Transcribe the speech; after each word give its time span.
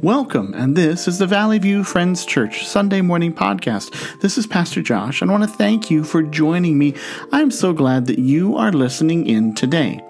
Welcome, 0.00 0.52
and 0.54 0.76
this 0.76 1.06
is 1.06 1.18
the 1.18 1.28
Valley 1.28 1.58
View 1.60 1.84
Friends 1.84 2.24
Church 2.24 2.66
Sunday 2.66 3.02
morning 3.02 3.32
podcast. 3.32 4.20
This 4.20 4.36
is 4.36 4.48
Pastor 4.48 4.82
Josh, 4.82 5.22
and 5.22 5.30
I 5.30 5.38
want 5.38 5.48
to 5.48 5.56
thank 5.56 5.90
you 5.90 6.02
for 6.02 6.24
joining 6.24 6.76
me. 6.76 6.94
I'm 7.30 7.52
so 7.52 7.72
glad 7.72 8.06
that 8.06 8.18
you 8.18 8.56
are 8.56 8.72
listening 8.72 9.26
in 9.28 9.54
today. 9.54 10.00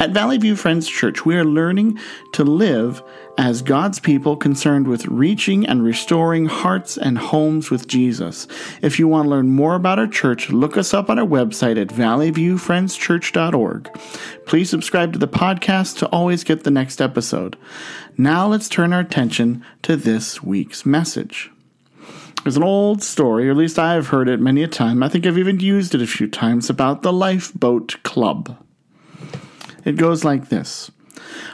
At 0.00 0.12
Valley 0.12 0.38
View 0.38 0.56
Friends 0.56 0.88
Church, 0.88 1.26
we 1.26 1.36
are 1.36 1.44
learning 1.44 1.98
to 2.32 2.44
live 2.44 3.02
as 3.36 3.62
God's 3.62 3.98
people 3.98 4.36
concerned 4.36 4.86
with 4.86 5.06
reaching 5.06 5.66
and 5.66 5.82
restoring 5.82 6.46
hearts 6.46 6.96
and 6.96 7.18
homes 7.18 7.70
with 7.70 7.88
Jesus. 7.88 8.46
If 8.82 8.98
you 8.98 9.08
want 9.08 9.26
to 9.26 9.30
learn 9.30 9.50
more 9.50 9.74
about 9.74 9.98
our 9.98 10.06
church, 10.06 10.50
look 10.50 10.76
us 10.76 10.94
up 10.94 11.10
on 11.10 11.18
our 11.18 11.26
website 11.26 11.80
at 11.80 11.88
valleyviewfriendschurch.org. 11.88 13.92
Please 14.46 14.70
subscribe 14.70 15.12
to 15.12 15.18
the 15.18 15.28
podcast 15.28 15.98
to 15.98 16.06
always 16.08 16.44
get 16.44 16.64
the 16.64 16.70
next 16.70 17.00
episode. 17.00 17.56
Now 18.16 18.46
let's 18.46 18.68
turn 18.68 18.92
our 18.92 19.00
attention 19.00 19.64
to 19.82 19.96
this 19.96 20.42
week's 20.42 20.86
message. 20.86 21.50
There's 22.44 22.58
an 22.58 22.62
old 22.62 23.02
story, 23.02 23.48
or 23.48 23.52
at 23.52 23.56
least 23.56 23.78
I 23.78 23.94
have 23.94 24.08
heard 24.08 24.28
it 24.28 24.38
many 24.38 24.62
a 24.62 24.68
time. 24.68 25.02
I 25.02 25.08
think 25.08 25.26
I've 25.26 25.38
even 25.38 25.60
used 25.60 25.94
it 25.94 26.02
a 26.02 26.06
few 26.06 26.28
times 26.28 26.68
about 26.68 27.02
the 27.02 27.12
Lifeboat 27.12 28.02
Club. 28.02 28.58
It 29.84 29.96
goes 29.96 30.24
like 30.24 30.50
this. 30.50 30.90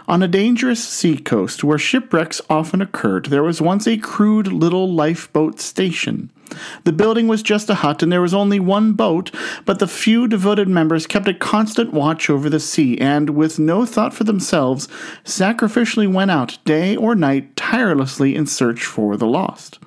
On 0.08 0.22
a 0.22 0.28
dangerous 0.28 0.82
sea 0.82 1.16
coast 1.16 1.64
where 1.64 1.78
shipwrecks 1.78 2.40
often 2.50 2.80
occurred, 2.82 3.26
there 3.26 3.42
was 3.42 3.60
once 3.60 3.86
a 3.86 3.96
crude 3.96 4.48
little 4.48 4.92
lifeboat 4.92 5.60
station. 5.60 6.30
The 6.84 6.92
building 6.92 7.28
was 7.28 7.42
just 7.42 7.70
a 7.70 7.76
hut 7.76 8.02
and 8.02 8.10
there 8.10 8.20
was 8.20 8.34
only 8.34 8.58
one 8.58 8.94
boat, 8.94 9.30
but 9.64 9.78
the 9.78 9.86
few 9.86 10.26
devoted 10.26 10.68
members 10.68 11.06
kept 11.06 11.28
a 11.28 11.34
constant 11.34 11.92
watch 11.92 12.28
over 12.28 12.50
the 12.50 12.60
sea 12.60 12.98
and, 12.98 13.30
with 13.30 13.58
no 13.58 13.86
thought 13.86 14.14
for 14.14 14.24
themselves, 14.24 14.88
sacrificially 15.24 16.12
went 16.12 16.30
out 16.30 16.58
day 16.64 16.96
or 16.96 17.14
night 17.14 17.54
tirelessly 17.56 18.34
in 18.34 18.46
search 18.46 18.84
for 18.84 19.16
the 19.16 19.26
lost. 19.26 19.78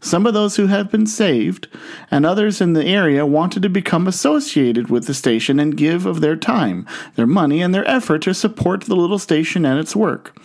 Some 0.00 0.26
of 0.26 0.34
those 0.34 0.56
who 0.56 0.68
had 0.68 0.90
been 0.90 1.06
saved 1.06 1.66
and 2.10 2.24
others 2.24 2.60
in 2.60 2.72
the 2.72 2.86
area 2.86 3.26
wanted 3.26 3.62
to 3.62 3.68
become 3.68 4.06
associated 4.06 4.90
with 4.90 5.06
the 5.06 5.14
station 5.14 5.58
and 5.58 5.76
give 5.76 6.06
of 6.06 6.20
their 6.20 6.36
time, 6.36 6.86
their 7.16 7.26
money, 7.26 7.60
and 7.60 7.74
their 7.74 7.88
effort 7.88 8.22
to 8.22 8.34
support 8.34 8.82
the 8.82 8.96
little 8.96 9.18
station 9.18 9.64
and 9.64 9.78
its 9.78 9.96
work. 9.96 10.38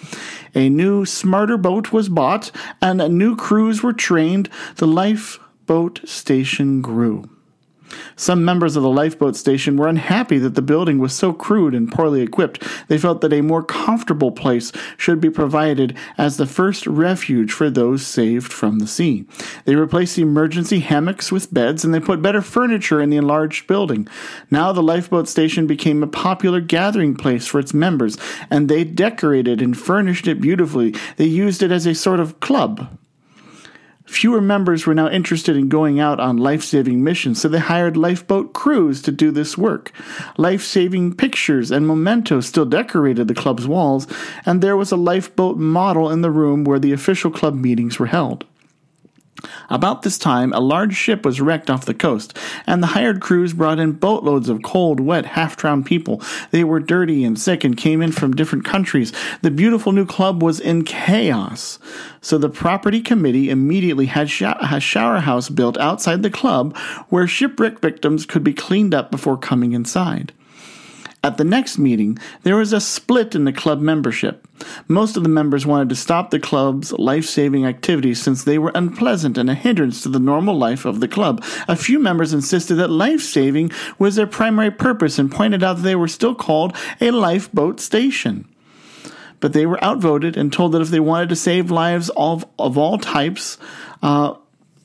A 0.55 0.69
new, 0.69 1.05
smarter 1.05 1.57
boat 1.57 1.91
was 1.91 2.09
bought, 2.09 2.51
and 2.81 2.97
new 3.17 3.35
crews 3.35 3.83
were 3.83 3.93
trained. 3.93 4.49
The 4.77 4.87
lifeboat 4.87 6.01
station 6.05 6.81
grew. 6.81 7.29
Some 8.15 8.45
members 8.45 8.75
of 8.75 8.83
the 8.83 8.89
lifeboat 8.89 9.35
station 9.35 9.77
were 9.77 9.87
unhappy 9.87 10.37
that 10.39 10.55
the 10.55 10.61
building 10.61 10.99
was 10.99 11.13
so 11.13 11.33
crude 11.33 11.73
and 11.73 11.91
poorly 11.91 12.21
equipped. 12.21 12.63
They 12.87 12.97
felt 12.97 13.21
that 13.21 13.33
a 13.33 13.41
more 13.41 13.63
comfortable 13.63 14.31
place 14.31 14.71
should 14.97 15.19
be 15.19 15.29
provided 15.29 15.97
as 16.17 16.37
the 16.37 16.45
first 16.45 16.85
refuge 16.87 17.51
for 17.51 17.69
those 17.69 18.05
saved 18.05 18.51
from 18.51 18.79
the 18.79 18.87
sea. 18.87 19.25
They 19.65 19.75
replaced 19.75 20.15
the 20.15 20.21
emergency 20.21 20.79
hammocks 20.79 21.31
with 21.31 21.53
beds 21.53 21.83
and 21.83 21.93
they 21.93 21.99
put 21.99 22.21
better 22.21 22.41
furniture 22.41 23.01
in 23.01 23.09
the 23.09 23.17
enlarged 23.17 23.67
building. 23.67 24.07
Now 24.49 24.71
the 24.71 24.83
lifeboat 24.83 25.27
station 25.27 25.67
became 25.67 26.03
a 26.03 26.07
popular 26.07 26.61
gathering 26.61 27.15
place 27.15 27.47
for 27.47 27.59
its 27.59 27.73
members 27.73 28.17
and 28.49 28.69
they 28.69 28.83
decorated 28.83 29.61
and 29.61 29.77
furnished 29.77 30.27
it 30.27 30.41
beautifully. 30.41 30.95
They 31.17 31.25
used 31.25 31.63
it 31.63 31.71
as 31.71 31.85
a 31.85 31.95
sort 31.95 32.19
of 32.19 32.39
club. 32.39 32.97
Fewer 34.13 34.41
members 34.41 34.85
were 34.85 34.93
now 34.93 35.09
interested 35.09 35.57
in 35.57 35.69
going 35.69 35.99
out 35.99 36.19
on 36.19 36.37
life 36.37 36.63
saving 36.63 37.03
missions, 37.03 37.41
so 37.41 37.47
they 37.47 37.57
hired 37.57 37.97
lifeboat 37.97 38.53
crews 38.53 39.01
to 39.01 39.11
do 39.11 39.31
this 39.31 39.57
work. 39.57 39.91
Life 40.37 40.63
saving 40.63 41.15
pictures 41.15 41.71
and 41.71 41.87
mementos 41.87 42.45
still 42.45 42.63
decorated 42.63 43.27
the 43.27 43.33
club's 43.33 43.67
walls, 43.67 44.05
and 44.45 44.61
there 44.61 44.77
was 44.77 44.91
a 44.91 44.97
lifeboat 44.97 45.57
model 45.57 46.11
in 46.11 46.21
the 46.21 46.29
room 46.29 46.63
where 46.63 46.77
the 46.77 46.93
official 46.93 47.31
club 47.31 47.55
meetings 47.55 47.97
were 47.97 48.05
held. 48.05 48.45
About 49.69 50.01
this 50.03 50.17
time, 50.17 50.53
a 50.53 50.59
large 50.59 50.95
ship 50.95 51.25
was 51.25 51.41
wrecked 51.41 51.69
off 51.69 51.85
the 51.85 51.93
coast, 51.93 52.37
and 52.65 52.81
the 52.81 52.87
hired 52.87 53.21
crews 53.21 53.53
brought 53.53 53.79
in 53.79 53.93
boatloads 53.93 54.49
of 54.49 54.61
cold, 54.63 54.99
wet, 54.99 55.25
half 55.25 55.57
drowned 55.57 55.85
people. 55.85 56.21
They 56.51 56.63
were 56.63 56.79
dirty 56.79 57.23
and 57.23 57.39
sick 57.39 57.63
and 57.63 57.75
came 57.75 58.01
in 58.01 58.11
from 58.11 58.35
different 58.35 58.65
countries. 58.65 59.13
The 59.41 59.51
beautiful 59.51 59.91
new 59.91 60.05
club 60.05 60.41
was 60.43 60.59
in 60.59 60.83
chaos. 60.83 61.79
So 62.21 62.37
the 62.37 62.49
property 62.49 63.01
committee 63.01 63.49
immediately 63.49 64.05
had 64.05 64.27
a 64.27 64.79
shower 64.79 65.19
house 65.19 65.49
built 65.49 65.77
outside 65.77 66.23
the 66.23 66.29
club 66.29 66.77
where 67.09 67.27
shipwreck 67.27 67.79
victims 67.79 68.25
could 68.25 68.43
be 68.43 68.53
cleaned 68.53 68.93
up 68.93 69.11
before 69.11 69.37
coming 69.37 69.73
inside. 69.73 70.33
At 71.25 71.37
the 71.37 71.45
next 71.45 71.77
meeting, 71.77 72.17
there 72.41 72.57
was 72.57 72.73
a 72.73 72.81
split 72.81 73.33
in 73.33 73.45
the 73.45 73.53
club 73.53 73.79
membership. 73.79 74.45
Most 74.89 75.15
of 75.15 75.23
the 75.23 75.29
members 75.29 75.65
wanted 75.65 75.87
to 75.87 75.95
stop 75.95 76.29
the 76.29 76.39
club's 76.39 76.91
life 76.91 77.23
saving 77.23 77.65
activities 77.65 78.21
since 78.21 78.43
they 78.43 78.57
were 78.57 78.73
unpleasant 78.75 79.37
and 79.37 79.49
a 79.49 79.53
hindrance 79.53 80.03
to 80.03 80.09
the 80.09 80.19
normal 80.19 80.57
life 80.57 80.83
of 80.83 80.99
the 80.99 81.07
club. 81.07 81.41
A 81.69 81.77
few 81.77 81.97
members 81.97 82.33
insisted 82.33 82.75
that 82.75 82.89
life 82.89 83.21
saving 83.21 83.71
was 83.97 84.15
their 84.15 84.27
primary 84.27 84.69
purpose 84.69 85.17
and 85.17 85.31
pointed 85.31 85.63
out 85.63 85.77
that 85.77 85.83
they 85.83 85.95
were 85.95 86.09
still 86.09 86.35
called 86.35 86.75
a 86.99 87.11
lifeboat 87.11 87.79
station. 87.79 88.45
But 89.39 89.53
they 89.53 89.65
were 89.65 89.81
outvoted 89.81 90.35
and 90.35 90.51
told 90.51 90.73
that 90.73 90.81
if 90.81 90.89
they 90.89 90.99
wanted 90.99 91.29
to 91.29 91.37
save 91.37 91.71
lives 91.71 92.11
of, 92.17 92.45
of 92.59 92.77
all 92.77 92.97
types, 92.97 93.57
uh, 94.01 94.33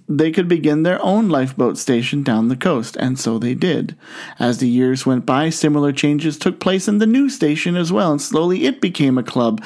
they 0.08 0.30
could 0.30 0.48
begin 0.48 0.84
their 0.84 1.02
own 1.02 1.28
lifeboat 1.28 1.76
station 1.76 2.22
down 2.22 2.48
the 2.48 2.56
coast, 2.56 2.96
and 2.96 3.18
so 3.18 3.38
they 3.38 3.54
did. 3.54 3.94
As 4.38 4.58
the 4.58 4.68
years 4.68 5.04
went 5.04 5.26
by, 5.26 5.50
similar 5.50 5.92
changes 5.92 6.38
took 6.38 6.60
place 6.60 6.88
in 6.88 6.98
the 6.98 7.06
new 7.06 7.28
station 7.28 7.76
as 7.76 7.92
well, 7.92 8.12
and 8.12 8.22
slowly 8.22 8.64
it 8.64 8.80
became 8.80 9.18
a 9.18 9.22
club. 9.22 9.62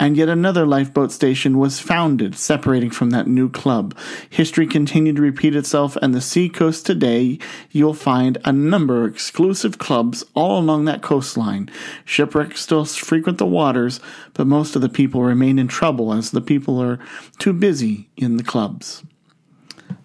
And 0.00 0.16
yet 0.16 0.28
another 0.28 0.64
lifeboat 0.64 1.10
station 1.10 1.58
was 1.58 1.80
founded, 1.80 2.36
separating 2.36 2.90
from 2.90 3.10
that 3.10 3.26
new 3.26 3.48
club. 3.48 3.98
History 4.30 4.66
continued 4.66 5.16
to 5.16 5.22
repeat 5.22 5.56
itself, 5.56 5.96
and 5.96 6.14
the 6.14 6.20
seacoast 6.20 6.86
today, 6.86 7.38
you'll 7.70 7.94
find 7.94 8.38
a 8.44 8.52
number 8.52 9.04
of 9.04 9.12
exclusive 9.12 9.78
clubs 9.78 10.22
all 10.34 10.60
along 10.60 10.84
that 10.84 11.02
coastline. 11.02 11.68
Shipwrecks 12.04 12.60
still 12.60 12.84
frequent 12.84 13.38
the 13.38 13.46
waters, 13.46 14.00
but 14.34 14.46
most 14.46 14.76
of 14.76 14.82
the 14.82 14.88
people 14.88 15.22
remain 15.22 15.58
in 15.58 15.66
trouble 15.66 16.12
as 16.12 16.30
the 16.30 16.40
people 16.40 16.80
are 16.80 17.00
too 17.38 17.52
busy 17.52 18.08
in 18.16 18.36
the 18.36 18.44
clubs. 18.44 19.02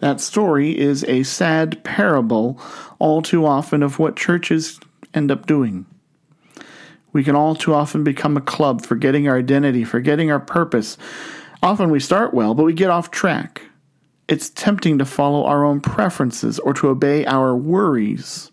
That 0.03 0.19
story 0.19 0.77
is 0.77 1.05
a 1.05 1.23
sad 1.23 1.81
parable, 1.85 2.59
all 2.99 3.21
too 3.21 3.45
often, 3.45 3.81
of 3.81 3.99
what 3.99 4.17
churches 4.17 4.77
end 5.13 5.31
up 5.31 5.45
doing. 5.45 5.85
We 7.13 7.23
can 7.23 7.37
all 7.37 7.55
too 7.55 7.73
often 7.73 8.03
become 8.03 8.35
a 8.35 8.41
club, 8.41 8.85
forgetting 8.85 9.29
our 9.29 9.37
identity, 9.37 9.85
forgetting 9.85 10.29
our 10.29 10.41
purpose. 10.41 10.97
Often 11.61 11.89
we 11.89 12.01
start 12.01 12.33
well, 12.33 12.53
but 12.53 12.65
we 12.65 12.73
get 12.73 12.89
off 12.89 13.11
track. 13.11 13.61
It's 14.27 14.49
tempting 14.49 14.97
to 14.97 15.05
follow 15.05 15.45
our 15.45 15.63
own 15.63 15.79
preferences 15.79 16.59
or 16.59 16.73
to 16.73 16.89
obey 16.89 17.25
our 17.25 17.55
worries. 17.55 18.51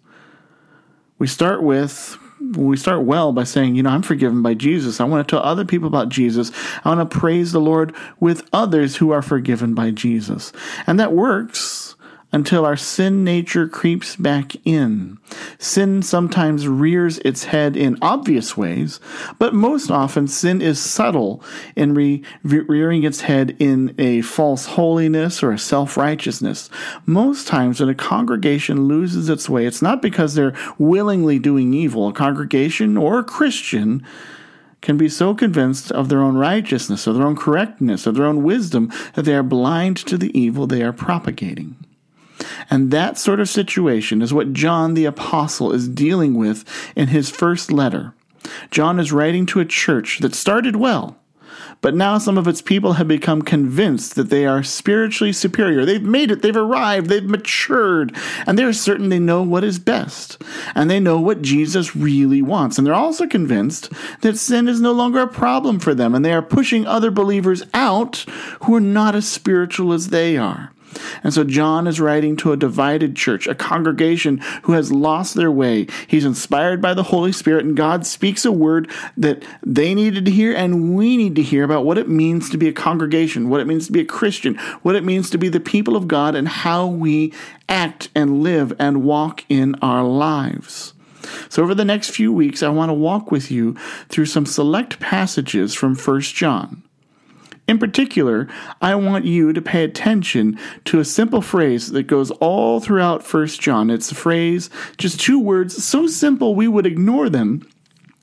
We 1.18 1.26
start 1.26 1.64
with 1.64 2.16
we 2.40 2.76
start 2.76 3.02
well 3.02 3.32
by 3.32 3.44
saying, 3.44 3.76
you 3.76 3.82
know, 3.82 3.90
I'm 3.90 4.02
forgiven 4.02 4.42
by 4.42 4.54
Jesus. 4.54 5.00
I 5.00 5.04
want 5.04 5.26
to 5.26 5.30
tell 5.30 5.44
other 5.44 5.64
people 5.64 5.86
about 5.86 6.08
Jesus. 6.08 6.50
I 6.84 6.88
want 6.94 7.10
to 7.10 7.18
praise 7.18 7.52
the 7.52 7.60
Lord 7.60 7.94
with 8.18 8.48
others 8.52 8.96
who 8.96 9.10
are 9.10 9.22
forgiven 9.22 9.74
by 9.74 9.90
Jesus. 9.90 10.52
And 10.86 10.98
that 10.98 11.12
works 11.12 11.96
until 12.32 12.64
our 12.64 12.76
sin 12.76 13.24
nature 13.24 13.66
creeps 13.66 14.14
back 14.16 14.54
in. 14.64 15.18
Sin 15.58 16.02
sometimes 16.02 16.68
rears 16.68 17.18
its 17.18 17.44
head 17.44 17.76
in 17.76 17.98
obvious 18.00 18.56
ways, 18.56 19.00
but 19.38 19.54
most 19.54 19.90
often 19.90 20.28
sin 20.28 20.62
is 20.62 20.80
subtle 20.80 21.42
in 21.74 21.94
re- 21.94 22.22
rearing 22.44 23.02
its 23.02 23.22
head 23.22 23.56
in 23.58 23.94
a 23.98 24.20
false 24.22 24.66
holiness 24.66 25.42
or 25.42 25.52
a 25.52 25.58
self 25.58 25.96
righteousness. 25.96 26.70
Most 27.04 27.48
times 27.48 27.80
when 27.80 27.88
a 27.88 27.94
congregation 27.94 28.86
loses 28.86 29.28
its 29.28 29.48
way, 29.48 29.66
it's 29.66 29.82
not 29.82 30.00
because 30.00 30.34
they're 30.34 30.56
willingly 30.78 31.38
doing 31.38 31.74
evil. 31.74 32.08
A 32.08 32.12
congregation 32.12 32.96
or 32.96 33.18
a 33.18 33.24
Christian 33.24 34.06
can 34.80 34.96
be 34.96 35.08
so 35.08 35.34
convinced 35.34 35.92
of 35.92 36.08
their 36.08 36.22
own 36.22 36.36
righteousness, 36.36 37.06
of 37.06 37.16
their 37.16 37.26
own 37.26 37.36
correctness, 37.36 38.06
of 38.06 38.14
their 38.14 38.24
own 38.24 38.42
wisdom, 38.42 38.90
that 39.14 39.24
they 39.24 39.34
are 39.34 39.42
blind 39.42 39.96
to 39.96 40.16
the 40.16 40.36
evil 40.38 40.66
they 40.66 40.82
are 40.82 40.92
propagating. 40.92 41.76
And 42.70 42.90
that 42.90 43.18
sort 43.18 43.40
of 43.40 43.48
situation 43.48 44.22
is 44.22 44.32
what 44.32 44.52
John 44.52 44.94
the 44.94 45.04
Apostle 45.04 45.72
is 45.72 45.88
dealing 45.88 46.34
with 46.34 46.64
in 46.96 47.08
his 47.08 47.30
first 47.30 47.72
letter. 47.72 48.14
John 48.70 48.98
is 48.98 49.12
writing 49.12 49.46
to 49.46 49.60
a 49.60 49.64
church 49.64 50.18
that 50.20 50.34
started 50.34 50.76
well, 50.76 51.16
but 51.82 51.94
now 51.94 52.18
some 52.18 52.36
of 52.36 52.46
its 52.46 52.60
people 52.60 52.94
have 52.94 53.08
become 53.08 53.42
convinced 53.42 54.14
that 54.14 54.28
they 54.28 54.46
are 54.46 54.62
spiritually 54.62 55.32
superior. 55.32 55.84
They've 55.84 56.02
made 56.02 56.30
it, 56.30 56.42
they've 56.42 56.56
arrived, 56.56 57.08
they've 57.08 57.24
matured, 57.24 58.14
and 58.46 58.58
they're 58.58 58.72
certain 58.72 59.08
they 59.08 59.18
know 59.18 59.42
what 59.42 59.64
is 59.64 59.78
best, 59.78 60.42
and 60.74 60.90
they 60.90 61.00
know 61.00 61.20
what 61.20 61.42
Jesus 61.42 61.96
really 61.96 62.42
wants. 62.42 62.76
And 62.76 62.86
they're 62.86 62.94
also 62.94 63.26
convinced 63.26 63.92
that 64.20 64.36
sin 64.36 64.68
is 64.68 64.80
no 64.80 64.92
longer 64.92 65.20
a 65.20 65.28
problem 65.28 65.78
for 65.78 65.94
them, 65.94 66.14
and 66.14 66.24
they 66.24 66.32
are 66.32 66.42
pushing 66.42 66.86
other 66.86 67.10
believers 67.10 67.62
out 67.72 68.24
who 68.62 68.74
are 68.74 68.80
not 68.80 69.14
as 69.14 69.26
spiritual 69.26 69.92
as 69.92 70.08
they 70.08 70.36
are. 70.36 70.72
And 71.22 71.32
so 71.32 71.44
John 71.44 71.86
is 71.86 72.00
writing 72.00 72.36
to 72.36 72.52
a 72.52 72.56
divided 72.56 73.16
church, 73.16 73.46
a 73.46 73.54
congregation 73.54 74.38
who 74.62 74.72
has 74.72 74.92
lost 74.92 75.34
their 75.34 75.50
way. 75.50 75.86
He's 76.06 76.24
inspired 76.24 76.80
by 76.80 76.94
the 76.94 77.04
Holy 77.04 77.32
Spirit, 77.32 77.64
and 77.64 77.76
God 77.76 78.06
speaks 78.06 78.44
a 78.44 78.52
word 78.52 78.90
that 79.16 79.42
they 79.62 79.94
needed 79.94 80.24
to 80.24 80.30
hear 80.30 80.54
and 80.54 80.96
we 80.96 81.16
need 81.16 81.36
to 81.36 81.42
hear 81.42 81.64
about 81.64 81.84
what 81.84 81.98
it 81.98 82.08
means 82.08 82.50
to 82.50 82.58
be 82.58 82.68
a 82.68 82.72
congregation, 82.72 83.48
what 83.48 83.60
it 83.60 83.66
means 83.66 83.86
to 83.86 83.92
be 83.92 84.00
a 84.00 84.04
Christian, 84.04 84.56
what 84.82 84.96
it 84.96 85.04
means 85.04 85.30
to 85.30 85.38
be 85.38 85.48
the 85.48 85.60
people 85.60 85.96
of 85.96 86.08
God, 86.08 86.34
and 86.34 86.48
how 86.48 86.86
we 86.86 87.32
act 87.68 88.08
and 88.14 88.42
live 88.42 88.72
and 88.78 89.04
walk 89.04 89.44
in 89.48 89.74
our 89.76 90.02
lives. 90.02 90.94
So, 91.48 91.62
over 91.62 91.74
the 91.74 91.84
next 91.84 92.10
few 92.10 92.32
weeks, 92.32 92.62
I 92.62 92.68
want 92.68 92.88
to 92.88 92.94
walk 92.94 93.30
with 93.30 93.50
you 93.50 93.76
through 94.08 94.26
some 94.26 94.46
select 94.46 95.00
passages 95.00 95.74
from 95.74 95.94
1 95.94 96.20
John. 96.22 96.82
In 97.70 97.78
particular, 97.78 98.48
I 98.82 98.96
want 98.96 99.26
you 99.26 99.52
to 99.52 99.62
pay 99.62 99.84
attention 99.84 100.58
to 100.86 100.98
a 100.98 101.04
simple 101.04 101.40
phrase 101.40 101.92
that 101.92 102.08
goes 102.08 102.32
all 102.32 102.80
throughout 102.80 103.22
1 103.22 103.46
John. 103.46 103.90
It's 103.90 104.10
a 104.10 104.16
phrase, 104.16 104.70
just 104.98 105.20
two 105.20 105.38
words, 105.38 105.84
so 105.84 106.08
simple 106.08 106.56
we 106.56 106.66
would 106.66 106.84
ignore 106.84 107.28
them 107.28 107.64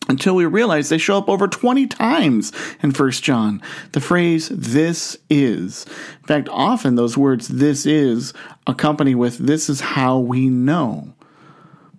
until 0.09 0.35
we 0.35 0.45
realize 0.45 0.89
they 0.89 0.97
show 0.97 1.17
up 1.17 1.29
over 1.29 1.47
20 1.47 1.87
times 1.87 2.51
in 2.83 2.91
1 2.91 3.11
John. 3.11 3.61
The 3.93 4.01
phrase, 4.01 4.49
this 4.49 5.15
is. 5.29 5.85
In 6.19 6.27
fact, 6.27 6.49
often 6.51 6.95
those 6.95 7.17
words, 7.17 7.47
this 7.47 7.85
is, 7.85 8.33
accompany 8.67 9.15
with, 9.15 9.37
this 9.37 9.69
is 9.69 9.79
how 9.79 10.19
we 10.19 10.49
know. 10.49 11.13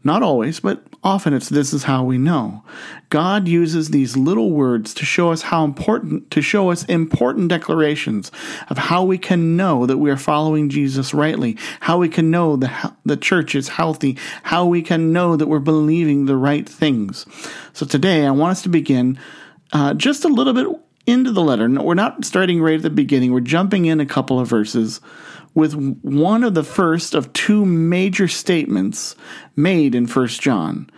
Not 0.09 0.23
always, 0.23 0.59
but 0.61 0.83
often 1.05 1.35
it's 1.35 1.51
this 1.51 1.75
is 1.75 1.83
how 1.83 2.03
we 2.03 2.17
know. 2.17 2.65
God 3.11 3.47
uses 3.47 3.91
these 3.91 4.17
little 4.17 4.53
words 4.53 4.95
to 4.95 5.05
show 5.05 5.33
us 5.33 5.43
how 5.43 5.65
important, 5.65 6.31
to 6.31 6.41
show 6.41 6.71
us 6.71 6.87
important 6.87 7.51
declarations 7.51 8.33
of 8.71 8.79
how 8.79 9.05
we 9.05 9.19
can 9.19 9.55
know 9.55 9.85
that 9.85 9.99
we 9.99 10.11
are 10.11 10.17
following 10.17 10.71
Jesus 10.71 11.13
rightly, 11.13 11.59
how 11.81 11.99
we 11.99 12.09
can 12.09 12.31
know 12.31 12.57
that 12.57 12.97
the 13.05 13.19
church 13.19 13.55
is 13.55 13.69
healthy, 13.69 14.17
how 14.45 14.65
we 14.65 14.81
can 14.81 15.13
know 15.13 15.37
that 15.37 15.47
we're 15.47 15.59
believing 15.59 16.25
the 16.25 16.37
right 16.39 16.67
things. 16.67 17.27
So 17.75 17.85
today 17.85 18.25
I 18.25 18.31
want 18.31 18.53
us 18.53 18.63
to 18.63 18.71
begin 18.71 19.19
uh, 19.75 19.93
just 19.93 20.25
a 20.25 20.29
little 20.29 20.55
bit 20.55 20.69
into 21.07 21.33
the 21.33 21.43
letter. 21.43 21.69
We're 21.69 21.93
not 21.93 22.25
starting 22.25 22.63
right 22.63 22.77
at 22.77 22.83
the 22.83 22.89
beginning. 22.89 23.35
We're 23.35 23.41
jumping 23.41 23.85
in 23.85 24.01
a 24.01 24.07
couple 24.07 24.41
of 24.41 24.49
verses 24.49 25.03
with 25.59 25.75
one 25.75 26.45
of 26.45 26.55
the 26.55 26.63
first 26.63 27.17
of 27.17 27.33
two 27.33 27.67
major 27.67 28.29
statements 28.29 29.17
made 29.57 29.93
in 29.93 30.07
First 30.07 30.41
John. 30.41 30.89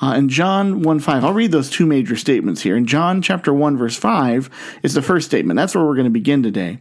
Uh, 0.00 0.14
in 0.14 0.28
John 0.28 0.82
1 0.82 1.00
5, 1.00 1.24
I'll 1.24 1.32
read 1.32 1.50
those 1.50 1.68
two 1.68 1.84
major 1.84 2.14
statements 2.14 2.62
here. 2.62 2.76
In 2.76 2.86
John 2.86 3.22
chapter 3.22 3.52
1, 3.52 3.76
verse 3.76 3.96
5 3.96 4.78
is 4.84 4.94
the 4.94 5.02
first 5.02 5.26
statement. 5.26 5.56
That's 5.56 5.74
where 5.74 5.84
we're 5.84 5.96
going 5.96 6.04
to 6.04 6.10
begin 6.10 6.44
today. 6.44 6.78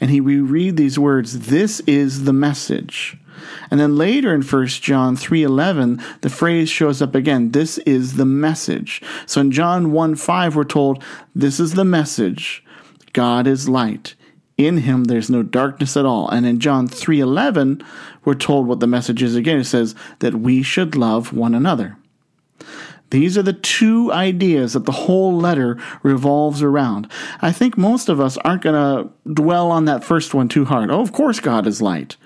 And 0.00 0.10
he, 0.10 0.22
we 0.22 0.40
read 0.40 0.78
these 0.78 0.98
words, 0.98 1.48
This 1.48 1.80
is 1.80 2.24
the 2.24 2.32
message. 2.32 3.18
And 3.70 3.78
then 3.78 3.98
later 3.98 4.34
in 4.34 4.40
1 4.40 4.66
John 4.68 5.16
3:11, 5.16 6.02
the 6.22 6.30
phrase 6.30 6.70
shows 6.70 7.02
up 7.02 7.14
again, 7.14 7.50
this 7.50 7.76
is 7.78 8.16
the 8.16 8.24
message. 8.24 9.02
So 9.26 9.42
in 9.42 9.50
John 9.50 9.92
1 9.92 10.16
5, 10.16 10.56
we're 10.56 10.64
told, 10.64 11.04
This 11.34 11.60
is 11.60 11.74
the 11.74 11.84
message. 11.84 12.64
God 13.12 13.46
is 13.46 13.68
light. 13.68 14.14
In 14.60 14.76
him 14.76 15.04
there's 15.04 15.30
no 15.30 15.42
darkness 15.42 15.96
at 15.96 16.04
all. 16.04 16.28
And 16.28 16.44
in 16.44 16.60
John 16.60 16.86
3:11, 16.86 17.82
we're 18.26 18.34
told 18.34 18.66
what 18.66 18.78
the 18.78 18.86
message 18.86 19.22
is 19.22 19.34
again. 19.34 19.58
It 19.58 19.64
says 19.64 19.94
that 20.18 20.34
we 20.34 20.62
should 20.62 20.94
love 20.94 21.32
one 21.32 21.54
another. 21.54 21.96
These 23.08 23.38
are 23.38 23.42
the 23.42 23.54
two 23.54 24.12
ideas 24.12 24.74
that 24.74 24.84
the 24.84 24.92
whole 24.92 25.34
letter 25.34 25.78
revolves 26.02 26.62
around. 26.62 27.10
I 27.40 27.52
think 27.52 27.78
most 27.78 28.10
of 28.10 28.20
us 28.20 28.36
aren't 28.36 28.60
going 28.60 28.74
to 28.74 29.32
dwell 29.32 29.70
on 29.70 29.86
that 29.86 30.04
first 30.04 30.34
one 30.34 30.48
too 30.48 30.66
hard. 30.66 30.90
Oh, 30.90 31.00
of 31.00 31.10
course 31.10 31.40
God 31.40 31.66
is 31.66 31.80
light. 31.80 32.18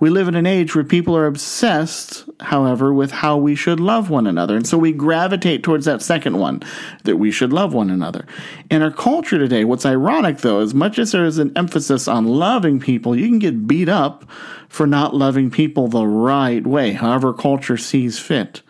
We 0.00 0.10
live 0.10 0.26
in 0.26 0.34
an 0.34 0.46
age 0.46 0.74
where 0.74 0.84
people 0.84 1.16
are 1.16 1.26
obsessed, 1.26 2.24
however, 2.40 2.92
with 2.92 3.12
how 3.12 3.36
we 3.36 3.54
should 3.54 3.78
love 3.78 4.10
one 4.10 4.26
another. 4.26 4.56
And 4.56 4.66
so 4.66 4.76
we 4.76 4.92
gravitate 4.92 5.62
towards 5.62 5.84
that 5.86 6.02
second 6.02 6.38
one, 6.38 6.62
that 7.04 7.16
we 7.16 7.30
should 7.30 7.52
love 7.52 7.74
one 7.74 7.90
another. 7.90 8.26
In 8.70 8.82
our 8.82 8.90
culture 8.90 9.38
today, 9.38 9.64
what's 9.64 9.86
ironic 9.86 10.38
though, 10.38 10.60
as 10.60 10.74
much 10.74 10.98
as 10.98 11.12
there 11.12 11.24
is 11.24 11.38
an 11.38 11.52
emphasis 11.56 12.08
on 12.08 12.26
loving 12.26 12.80
people, 12.80 13.16
you 13.16 13.28
can 13.28 13.38
get 13.38 13.66
beat 13.66 13.88
up 13.88 14.28
for 14.68 14.86
not 14.86 15.14
loving 15.14 15.50
people 15.50 15.86
the 15.86 16.06
right 16.06 16.66
way, 16.66 16.92
however 16.92 17.32
culture 17.32 17.76
sees 17.76 18.18
fit. 18.18 18.62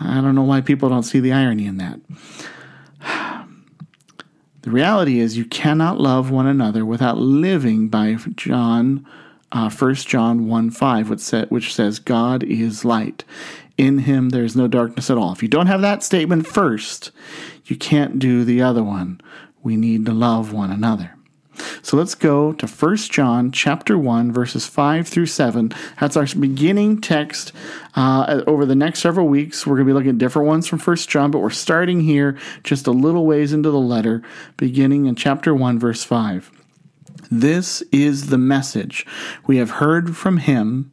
I 0.00 0.20
don't 0.20 0.34
know 0.34 0.42
why 0.42 0.60
people 0.60 0.88
don't 0.88 1.04
see 1.04 1.20
the 1.20 1.32
irony 1.32 1.66
in 1.66 1.78
that. 1.78 2.00
The 4.62 4.70
reality 4.70 5.20
is, 5.20 5.36
you 5.36 5.44
cannot 5.44 6.00
love 6.00 6.30
one 6.30 6.46
another 6.46 6.86
without 6.86 7.18
living 7.18 7.88
by 7.90 8.14
John 8.34 9.06
uh, 9.54 9.70
1 9.70 9.94
John 9.94 10.48
1 10.48 10.70
5, 10.70 11.08
which, 11.08 11.30
which 11.48 11.74
says, 11.74 11.98
God 11.98 12.42
is 12.42 12.84
light. 12.84 13.24
In 13.78 14.00
him 14.00 14.28
there 14.30 14.44
is 14.44 14.54
no 14.54 14.68
darkness 14.68 15.10
at 15.10 15.16
all. 15.16 15.32
If 15.32 15.42
you 15.42 15.48
don't 15.48 15.68
have 15.68 15.80
that 15.80 16.02
statement 16.02 16.46
first, 16.46 17.10
you 17.64 17.76
can't 17.76 18.18
do 18.18 18.44
the 18.44 18.60
other 18.60 18.84
one. 18.84 19.20
We 19.62 19.76
need 19.76 20.06
to 20.06 20.12
love 20.12 20.52
one 20.52 20.70
another. 20.70 21.14
So 21.82 21.96
let's 21.96 22.14
go 22.14 22.52
to 22.54 22.66
1 22.66 22.96
John 22.96 23.52
chapter 23.52 23.96
1 23.96 24.32
verses 24.32 24.66
5 24.66 25.06
through 25.06 25.26
7. 25.26 25.72
That's 26.00 26.16
our 26.16 26.26
beginning 26.38 27.00
text. 27.00 27.52
Uh, 27.94 28.42
over 28.46 28.66
the 28.66 28.74
next 28.74 29.00
several 29.00 29.28
weeks, 29.28 29.66
we're 29.66 29.76
going 29.76 29.86
to 29.86 29.90
be 29.90 29.94
looking 29.94 30.10
at 30.10 30.18
different 30.18 30.48
ones 30.48 30.66
from 30.66 30.80
1 30.80 30.96
John, 30.96 31.30
but 31.30 31.38
we're 31.38 31.50
starting 31.50 32.00
here 32.00 32.36
just 32.64 32.86
a 32.86 32.92
little 32.92 33.24
ways 33.24 33.52
into 33.52 33.70
the 33.70 33.78
letter, 33.78 34.22
beginning 34.56 35.06
in 35.06 35.14
chapter 35.14 35.54
1 35.54 35.78
verse 35.78 36.02
5. 36.02 36.50
This 37.30 37.82
is 37.92 38.28
the 38.28 38.38
message 38.38 39.06
we 39.46 39.56
have 39.58 39.70
heard 39.70 40.16
from 40.16 40.38
him. 40.38 40.92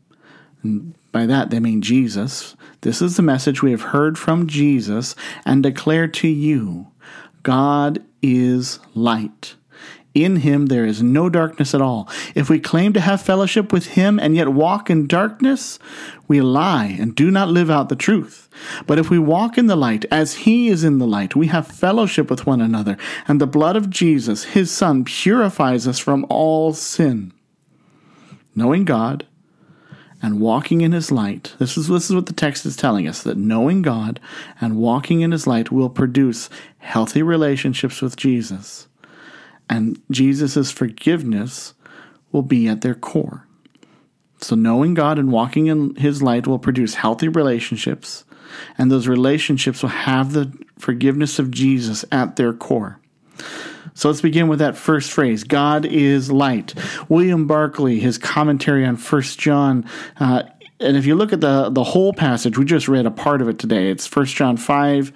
And 0.64 0.94
by 1.12 1.26
that 1.26 1.50
they 1.50 1.60
mean 1.60 1.82
Jesus. 1.82 2.56
This 2.82 3.02
is 3.02 3.16
the 3.16 3.24
message 3.24 3.62
we 3.62 3.72
have 3.72 3.82
heard 3.82 4.18
from 4.18 4.48
Jesus 4.48 5.16
and 5.46 5.62
declare 5.64 6.08
to 6.08 6.28
you 6.28 6.88
God 7.44 8.04
is 8.22 8.80
light. 8.94 9.56
In 10.14 10.38
him 10.38 10.66
there 10.66 10.86
is 10.86 11.02
no 11.02 11.30
darkness 11.30 11.74
at 11.74 11.82
all. 11.82 12.10
If 12.36 12.50
we 12.50 12.60
claim 12.60 12.92
to 12.94 13.00
have 13.00 13.22
fellowship 13.22 13.72
with 13.72 13.88
him 13.88 14.20
and 14.20 14.36
yet 14.36 14.50
walk 14.50 14.90
in 14.90 15.08
darkness, 15.08 15.80
we 16.28 16.42
lie 16.42 16.98
and 17.00 17.16
do 17.16 17.32
not 17.32 17.48
live 17.48 17.70
out 17.70 17.88
the 17.88 17.96
truth. 17.96 18.50
But 18.86 19.00
if 19.00 19.10
we 19.10 19.20
walk 19.20 19.58
in 19.58 19.68
the 19.68 19.78
light 19.78 20.04
as 20.12 20.36
he 20.36 20.68
is 20.68 20.84
in 20.84 20.98
the 20.98 21.08
light, 21.08 21.36
we 21.36 21.48
have 21.48 21.66
fellowship 21.66 22.30
with 22.30 22.46
one 22.46 22.60
another, 22.60 22.98
and 23.26 23.40
the 23.40 23.48
blood 23.48 23.78
of 23.78 23.90
Jesus, 23.90 24.44
his 24.44 24.70
son, 24.70 25.06
purifies 25.06 25.88
us 25.88 25.98
from 25.98 26.26
all 26.30 26.74
sin. 26.74 27.32
Knowing 28.54 28.84
God 28.84 29.26
and 30.22 30.42
walking 30.42 30.82
in 30.82 30.92
his 30.92 31.10
light, 31.10 31.56
this 31.58 31.78
is, 31.78 31.88
this 31.88 32.10
is 32.10 32.16
what 32.16 32.26
the 32.26 32.34
text 32.34 32.66
is 32.66 32.76
telling 32.76 33.08
us 33.08 33.24
that 33.24 33.38
knowing 33.38 33.82
God 33.82 34.20
and 34.60 34.76
walking 34.76 35.22
in 35.22 35.32
his 35.32 35.48
light 35.48 35.72
will 35.72 35.90
produce 35.90 36.50
healthy 36.80 37.24
relationships 37.24 38.02
with 38.02 38.18
Jesus 38.18 38.90
and 39.72 40.00
Jesus' 40.12 40.70
forgiveness 40.70 41.74
will 42.32 42.44
be 42.44 42.68
at 42.68 42.82
their 42.82 42.94
core. 42.94 43.48
So, 44.40 44.56
knowing 44.56 44.94
God 44.94 45.18
and 45.18 45.32
walking 45.32 45.68
in 45.68 45.96
His 45.96 46.22
light 46.22 46.46
will 46.46 46.60
produce 46.60 46.96
healthy 46.96 47.30
relationships, 47.30 48.26
and 48.78 48.92
those 48.92 49.08
relationships 49.08 49.82
will 49.82 49.90
have 49.90 50.34
the 50.34 50.52
forgiveness 50.78 51.40
of 51.40 51.52
Jesus 51.52 52.04
at 52.12 52.36
their 52.36 52.54
core. 52.54 53.00
So 53.94 54.10
let's 54.10 54.22
begin 54.22 54.48
with 54.48 54.60
that 54.60 54.78
first 54.78 55.12
phrase 55.12 55.44
God 55.44 55.86
is 55.86 56.32
light. 56.32 56.74
William 57.10 57.46
Barclay, 57.48 58.00
his 58.00 58.18
commentary 58.18 58.86
on 58.86 58.98
First 58.98 59.40
John, 59.40 59.86
uh, 60.20 60.44
and 60.80 60.98
if 60.98 61.06
you 61.06 61.16
look 61.16 61.32
at 61.34 61.42
the 61.42 61.70
the 61.70 61.84
whole 61.84 62.14
passage, 62.14 62.58
we 62.58 62.66
just 62.66 62.88
read 62.88 63.06
a 63.06 63.12
part 63.12 63.42
of 63.42 63.48
it 63.48 63.60
today. 63.60 63.90
It's 63.92 64.08
First 64.08 64.36
John 64.36 64.58
five 64.58 65.12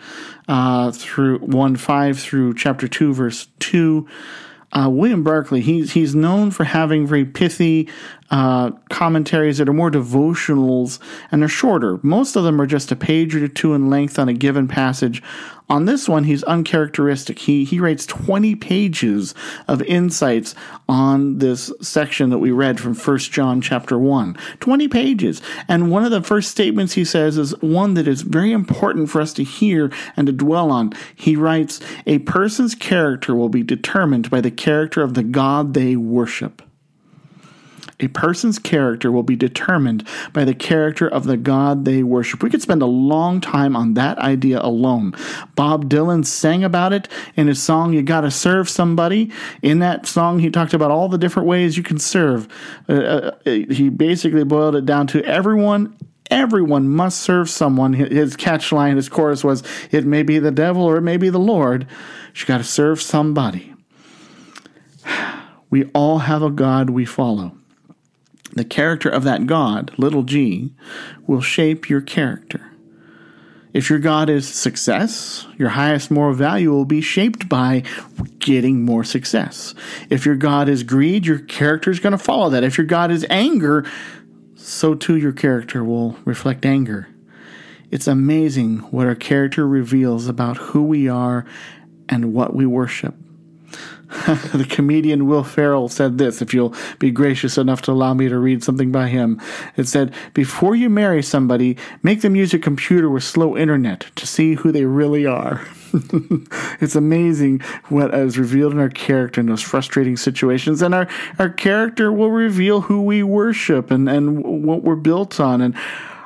uh, 0.47 0.91
through 0.91 1.39
one 1.39 1.75
five 1.75 2.19
through 2.19 2.53
chapter 2.55 2.87
two 2.87 3.13
verse 3.13 3.47
two. 3.59 4.07
Uh, 4.71 4.89
William 4.89 5.23
Barclay, 5.23 5.61
he's 5.61 5.93
he's 5.93 6.13
known 6.15 6.51
for 6.51 6.65
having 6.65 7.07
very 7.07 7.23
pithy 7.23 7.87
uh, 8.31 8.71
commentaries 8.89 9.59
that 9.59 9.69
are 9.69 9.73
more 9.73 9.91
devotionals 9.91 10.99
and 11.31 11.41
they're 11.41 11.49
shorter. 11.49 11.99
Most 12.01 12.35
of 12.35 12.43
them 12.43 12.59
are 12.59 12.65
just 12.65 12.91
a 12.91 12.95
page 12.95 13.35
or 13.35 13.47
two 13.47 13.73
in 13.73 13.89
length 13.89 14.17
on 14.17 14.27
a 14.27 14.33
given 14.33 14.67
passage. 14.67 15.21
On 15.67 15.85
this 15.85 16.07
one, 16.07 16.25
he's 16.25 16.43
uncharacteristic. 16.43 17.39
He 17.39 17.63
he 17.63 17.79
writes 17.79 18.05
20 18.05 18.55
pages 18.55 19.33
of 19.67 19.81
insights 19.83 20.53
on 20.87 21.39
this 21.39 21.71
section 21.81 22.29
that 22.29 22.37
we 22.37 22.51
read 22.51 22.79
from 22.79 22.93
1 22.93 23.17
John 23.17 23.61
chapter 23.61 23.97
1. 23.97 24.37
20 24.59 24.87
pages. 24.87 25.41
And 25.67 25.89
one 25.89 26.05
of 26.05 26.11
the 26.11 26.21
first 26.21 26.51
statements 26.51 26.93
he 26.93 27.03
says 27.03 27.37
is 27.37 27.59
one 27.61 27.95
that 27.95 28.07
is 28.07 28.21
very 28.21 28.51
important 28.51 29.09
for 29.09 29.21
us 29.21 29.33
to 29.33 29.43
hear 29.43 29.91
and 30.15 30.27
to 30.27 30.33
dwell 30.33 30.71
on. 30.71 30.93
He 31.15 31.35
writes, 31.35 31.79
"A 32.05 32.19
person's 32.19 32.75
character 32.75 33.33
will 33.33 33.49
be 33.49 33.63
determined 33.63 34.29
by 34.29 34.41
the 34.41 34.51
character 34.51 35.01
of 35.01 35.15
the 35.15 35.23
God 35.23 35.73
they 35.73 35.95
worship." 35.95 36.61
A 37.99 38.07
person's 38.09 38.59
character 38.59 39.11
will 39.11 39.23
be 39.23 39.35
determined 39.35 40.05
by 40.33 40.43
the 40.43 40.53
character 40.53 41.07
of 41.07 41.23
the 41.25 41.37
God 41.37 41.85
they 41.85 42.03
worship. 42.03 42.43
We 42.43 42.49
could 42.49 42.61
spend 42.61 42.81
a 42.81 42.87
long 42.87 43.39
time 43.39 43.75
on 43.75 43.93
that 43.93 44.17
idea 44.17 44.61
alone. 44.61 45.13
Bob 45.55 45.89
Dylan 45.89 46.25
sang 46.25 46.63
about 46.63 46.91
it 46.91 47.07
in 47.35 47.47
his 47.47 47.61
song, 47.63 47.93
You 47.93 48.01
Gotta 48.01 48.31
Serve 48.31 48.69
Somebody. 48.69 49.31
In 49.61 49.79
that 49.79 50.05
song, 50.05 50.39
he 50.39 50.49
talked 50.49 50.73
about 50.73 50.91
all 50.91 51.07
the 51.07 51.17
different 51.17 51.47
ways 51.47 51.77
you 51.77 51.83
can 51.83 51.99
serve. 51.99 52.47
Uh, 52.89 52.93
uh, 52.93 53.31
he 53.45 53.89
basically 53.89 54.43
boiled 54.43 54.75
it 54.75 54.85
down 54.85 55.07
to 55.07 55.23
everyone 55.23 55.95
everyone 56.31 56.89
must 56.89 57.21
serve 57.21 57.49
someone. 57.49 57.93
His 57.93 58.35
catch 58.35 58.71
line, 58.71 58.95
his 58.95 59.09
chorus 59.09 59.43
was, 59.43 59.63
It 59.91 60.05
may 60.05 60.23
be 60.23 60.39
the 60.39 60.51
devil 60.51 60.83
or 60.83 60.97
it 60.97 61.01
may 61.01 61.17
be 61.17 61.29
the 61.29 61.39
Lord. 61.39 61.87
You 62.35 62.45
got 62.45 62.57
to 62.57 62.63
serve 62.63 63.01
somebody. 63.01 63.73
We 65.71 65.85
all 65.93 66.19
have 66.19 66.41
a 66.41 66.51
God 66.51 66.91
we 66.91 67.05
follow. 67.05 67.57
The 68.55 68.65
character 68.65 69.09
of 69.09 69.23
that 69.25 69.45
God, 69.45 69.93
little 69.97 70.23
g, 70.23 70.73
will 71.27 71.41
shape 71.41 71.89
your 71.89 72.01
character. 72.01 72.71
If 73.73 73.89
your 73.89 73.99
God 73.99 74.29
is 74.29 74.47
success, 74.47 75.45
your 75.57 75.69
highest 75.69 76.09
moral 76.09 76.33
value 76.33 76.71
will 76.71 76.85
be 76.85 77.01
shaped 77.01 77.49
by 77.49 77.83
getting 78.39 78.85
more 78.85 79.03
success. 79.03 79.75
If 80.09 80.25
your 80.25 80.37
God 80.37 80.69
is 80.69 80.83
greed, 80.83 81.25
your 81.25 81.39
character 81.39 81.91
is 81.91 81.99
going 81.99 82.13
to 82.13 82.17
follow 82.17 82.49
that. 82.51 82.63
If 82.63 82.77
your 82.77 82.87
God 82.87 83.11
is 83.11 83.25
anger, 83.29 83.85
so 84.55 84.95
too 84.95 85.17
your 85.17 85.33
character 85.33 85.83
will 85.83 86.17
reflect 86.23 86.65
anger. 86.65 87.09
It's 87.91 88.07
amazing 88.07 88.77
what 88.91 89.07
our 89.07 89.15
character 89.15 89.67
reveals 89.67 90.27
about 90.27 90.55
who 90.55 90.83
we 90.83 91.09
are 91.09 91.45
and 92.07 92.33
what 92.33 92.55
we 92.55 92.65
worship. 92.65 93.15
the 94.53 94.65
comedian 94.69 95.27
Will 95.27 95.43
Ferrell 95.43 95.89
said 95.89 96.17
this, 96.17 96.41
if 96.41 96.53
you'll 96.53 96.73
be 96.99 97.11
gracious 97.11 97.57
enough 97.57 97.81
to 97.83 97.91
allow 97.91 98.13
me 98.13 98.29
to 98.29 98.37
read 98.37 98.63
something 98.63 98.91
by 98.91 99.07
him. 99.07 99.41
It 99.77 99.87
said, 99.87 100.13
Before 100.33 100.75
you 100.75 100.89
marry 100.89 101.21
somebody, 101.21 101.77
make 102.03 102.21
them 102.21 102.35
use 102.35 102.53
a 102.53 102.59
computer 102.59 103.09
with 103.09 103.23
slow 103.23 103.57
internet 103.57 104.05
to 104.15 104.25
see 104.25 104.55
who 104.55 104.71
they 104.71 104.85
really 104.85 105.25
are. 105.25 105.65
it's 106.81 106.95
amazing 106.95 107.59
what 107.89 108.13
is 108.13 108.37
revealed 108.37 108.73
in 108.73 108.79
our 108.79 108.89
character 108.89 109.41
in 109.41 109.47
those 109.47 109.61
frustrating 109.61 110.17
situations. 110.17 110.81
And 110.81 110.93
our, 110.93 111.07
our 111.39 111.49
character 111.49 112.11
will 112.11 112.31
reveal 112.31 112.81
who 112.81 113.01
we 113.01 113.23
worship 113.23 113.91
and, 113.91 114.09
and 114.09 114.43
what 114.65 114.83
we're 114.83 114.95
built 114.95 115.39
on. 115.39 115.61
And 115.61 115.75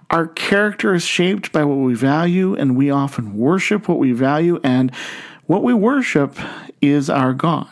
our 0.09 0.27
character 0.27 0.93
is 0.93 1.03
shaped 1.03 1.51
by 1.51 1.63
what 1.63 1.75
we 1.75 1.93
value, 1.93 2.55
and 2.55 2.75
we 2.75 2.89
often 2.89 3.37
worship 3.37 3.87
what 3.87 3.99
we 3.99 4.11
value. 4.11 4.59
And 4.63 4.93
what 5.45 5.63
we 5.63 5.73
worship 5.73 6.37
is 6.81 7.09
our 7.09 7.33
God, 7.33 7.69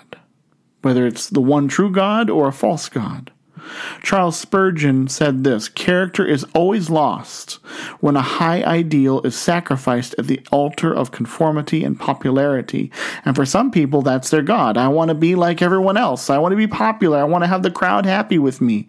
whether 0.82 1.06
it's 1.08 1.30
the 1.30 1.42
one 1.42 1.68
true 1.68 1.92
God 1.92 2.30
or 2.30 2.48
a 2.48 2.54
false 2.54 2.90
God. 2.90 3.32
Charles 4.02 4.38
Spurgeon 4.38 5.08
said 5.08 5.44
this 5.44 5.70
Character 5.70 6.26
is 6.26 6.46
always 6.54 6.90
lost 6.90 7.54
when 8.00 8.16
a 8.16 8.22
high 8.22 8.64
ideal 8.64 9.22
is 9.22 9.36
sacrificed 9.36 10.16
at 10.18 10.28
the 10.28 10.40
altar 10.52 10.94
of 10.94 11.12
conformity 11.12 11.84
and 11.84 12.00
popularity. 12.00 12.92
And 13.26 13.36
for 13.36 13.46
some 13.46 13.72
people, 13.72 14.02
that's 14.02 14.30
their 14.30 14.42
God. 14.42 14.78
I 14.78 14.88
want 14.88 15.10
to 15.10 15.16
be 15.16 15.36
like 15.36 15.62
everyone 15.62 15.98
else. 15.98 16.30
I 16.30 16.38
want 16.38 16.54
to 16.54 16.58
be 16.58 16.68
popular. 16.68 17.18
I 17.18 17.26
want 17.26 17.44
to 17.44 17.48
have 17.48 17.64
the 17.64 17.72
crowd 17.72 18.06
happy 18.06 18.38
with 18.38 18.62
me. 18.62 18.88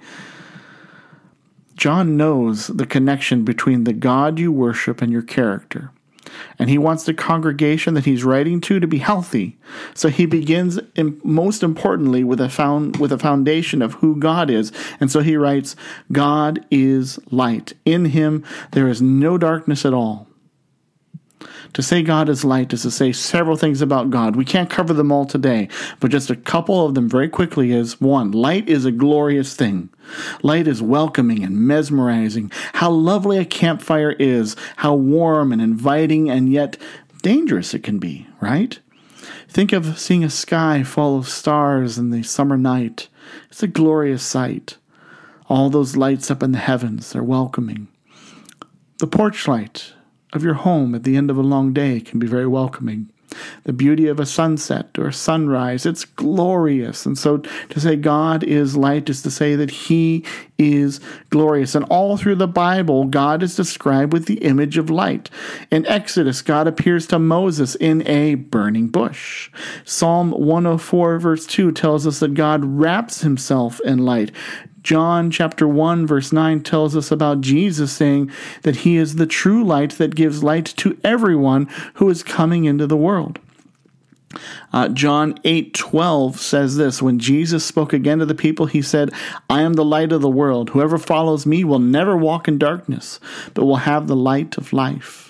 John 1.74 2.16
knows 2.16 2.68
the 2.68 2.86
connection 2.86 3.44
between 3.44 3.84
the 3.84 3.92
God 3.92 4.38
you 4.38 4.50
worship 4.50 5.00
and 5.00 5.12
your 5.12 5.22
character 5.22 5.92
and 6.58 6.70
he 6.70 6.78
wants 6.78 7.04
the 7.04 7.14
congregation 7.14 7.94
that 7.94 8.04
he's 8.04 8.24
writing 8.24 8.60
to 8.62 8.80
to 8.80 8.86
be 8.86 8.98
healthy. 8.98 9.56
So 9.94 10.08
he 10.08 10.26
begins, 10.26 10.78
in, 10.94 11.20
most 11.24 11.62
importantly, 11.62 12.24
with 12.24 12.40
a 12.40 12.48
found 12.48 12.96
with 12.98 13.12
a 13.12 13.18
foundation 13.18 13.82
of 13.82 13.94
who 13.94 14.16
God 14.16 14.50
is, 14.50 14.72
and 15.00 15.10
so 15.10 15.20
he 15.20 15.36
writes, 15.36 15.74
"God 16.12 16.64
is 16.70 17.18
light. 17.30 17.72
In 17.84 18.06
Him 18.06 18.44
there 18.72 18.88
is 18.88 19.02
no 19.02 19.38
darkness 19.38 19.84
at 19.84 19.94
all." 19.94 20.27
To 21.74 21.82
say 21.82 22.02
God 22.02 22.28
is 22.28 22.44
light 22.44 22.72
is 22.72 22.82
to 22.82 22.90
say 22.90 23.12
several 23.12 23.56
things 23.56 23.80
about 23.80 24.10
God. 24.10 24.36
We 24.36 24.44
can't 24.44 24.70
cover 24.70 24.92
them 24.92 25.12
all 25.12 25.26
today, 25.26 25.68
but 26.00 26.10
just 26.10 26.30
a 26.30 26.36
couple 26.36 26.84
of 26.84 26.94
them 26.94 27.08
very 27.08 27.28
quickly 27.28 27.72
is 27.72 28.00
one, 28.00 28.32
light 28.32 28.68
is 28.68 28.84
a 28.84 28.92
glorious 28.92 29.54
thing. 29.54 29.90
Light 30.42 30.66
is 30.66 30.82
welcoming 30.82 31.44
and 31.44 31.56
mesmerizing. 31.56 32.50
How 32.74 32.90
lovely 32.90 33.38
a 33.38 33.44
campfire 33.44 34.12
is, 34.12 34.56
how 34.76 34.94
warm 34.94 35.52
and 35.52 35.60
inviting 35.60 36.30
and 36.30 36.50
yet 36.50 36.76
dangerous 37.22 37.74
it 37.74 37.82
can 37.82 37.98
be, 37.98 38.26
right? 38.40 38.78
Think 39.48 39.72
of 39.72 39.98
seeing 39.98 40.24
a 40.24 40.30
sky 40.30 40.82
full 40.82 41.18
of 41.18 41.28
stars 41.28 41.98
in 41.98 42.10
the 42.10 42.22
summer 42.22 42.56
night. 42.56 43.08
It's 43.50 43.62
a 43.62 43.66
glorious 43.66 44.22
sight. 44.22 44.76
All 45.48 45.70
those 45.70 45.96
lights 45.96 46.30
up 46.30 46.42
in 46.42 46.52
the 46.52 46.58
heavens, 46.58 47.12
they're 47.12 47.22
welcoming. 47.22 47.88
The 48.98 49.06
porch 49.06 49.46
light 49.46 49.92
of 50.32 50.42
your 50.42 50.54
home 50.54 50.94
at 50.94 51.04
the 51.04 51.16
end 51.16 51.30
of 51.30 51.38
a 51.38 51.42
long 51.42 51.72
day 51.72 52.00
can 52.00 52.18
be 52.18 52.26
very 52.26 52.46
welcoming. 52.46 53.08
The 53.64 53.72
beauty 53.72 54.06
of 54.08 54.18
a 54.18 54.26
sunset 54.26 54.98
or 54.98 55.08
a 55.08 55.12
sunrise, 55.12 55.84
it's 55.84 56.04
glorious. 56.04 57.04
And 57.04 57.16
so 57.16 57.38
to 57.38 57.80
say 57.80 57.96
God 57.96 58.42
is 58.42 58.76
light 58.76 59.08
is 59.10 59.22
to 59.22 59.30
say 59.30 59.54
that 59.54 59.70
He 59.70 60.24
is 60.56 61.00
glorious. 61.30 61.74
And 61.74 61.84
all 61.86 62.16
through 62.16 62.36
the 62.36 62.48
Bible, 62.48 63.04
God 63.04 63.42
is 63.42 63.54
described 63.54 64.12
with 64.12 64.26
the 64.26 64.38
image 64.38 64.78
of 64.78 64.90
light. 64.90 65.30
In 65.70 65.86
Exodus, 65.86 66.40
God 66.40 66.66
appears 66.66 67.06
to 67.08 67.18
Moses 67.18 67.74
in 67.74 68.06
a 68.08 68.36
burning 68.36 68.88
bush. 68.88 69.50
Psalm 69.84 70.30
104, 70.30 71.18
verse 71.18 71.46
2 71.46 71.72
tells 71.72 72.06
us 72.06 72.20
that 72.20 72.34
God 72.34 72.64
wraps 72.64 73.20
Himself 73.20 73.78
in 73.80 73.98
light. 73.98 74.32
John 74.82 75.30
chapter 75.30 75.66
1 75.66 76.06
verse 76.06 76.32
9 76.32 76.62
tells 76.62 76.96
us 76.96 77.10
about 77.10 77.40
Jesus 77.40 77.92
saying 77.92 78.30
that 78.62 78.76
he 78.76 78.96
is 78.96 79.16
the 79.16 79.26
true 79.26 79.64
light 79.64 79.92
that 79.92 80.14
gives 80.14 80.42
light 80.42 80.66
to 80.78 80.98
everyone 81.04 81.68
who 81.94 82.08
is 82.08 82.22
coming 82.22 82.64
into 82.64 82.86
the 82.86 82.96
world. 82.96 83.38
Uh, 84.72 84.88
John 84.88 85.38
8 85.44 85.74
12 85.74 86.38
says 86.38 86.76
this 86.76 87.00
When 87.00 87.18
Jesus 87.18 87.64
spoke 87.64 87.92
again 87.92 88.18
to 88.18 88.26
the 88.26 88.34
people, 88.34 88.66
he 88.66 88.82
said, 88.82 89.10
I 89.48 89.62
am 89.62 89.74
the 89.74 89.84
light 89.84 90.12
of 90.12 90.20
the 90.20 90.28
world. 90.28 90.70
Whoever 90.70 90.98
follows 90.98 91.46
me 91.46 91.64
will 91.64 91.78
never 91.78 92.16
walk 92.16 92.46
in 92.46 92.58
darkness, 92.58 93.20
but 93.54 93.64
will 93.64 93.76
have 93.76 94.06
the 94.06 94.16
light 94.16 94.58
of 94.58 94.72
life. 94.72 95.27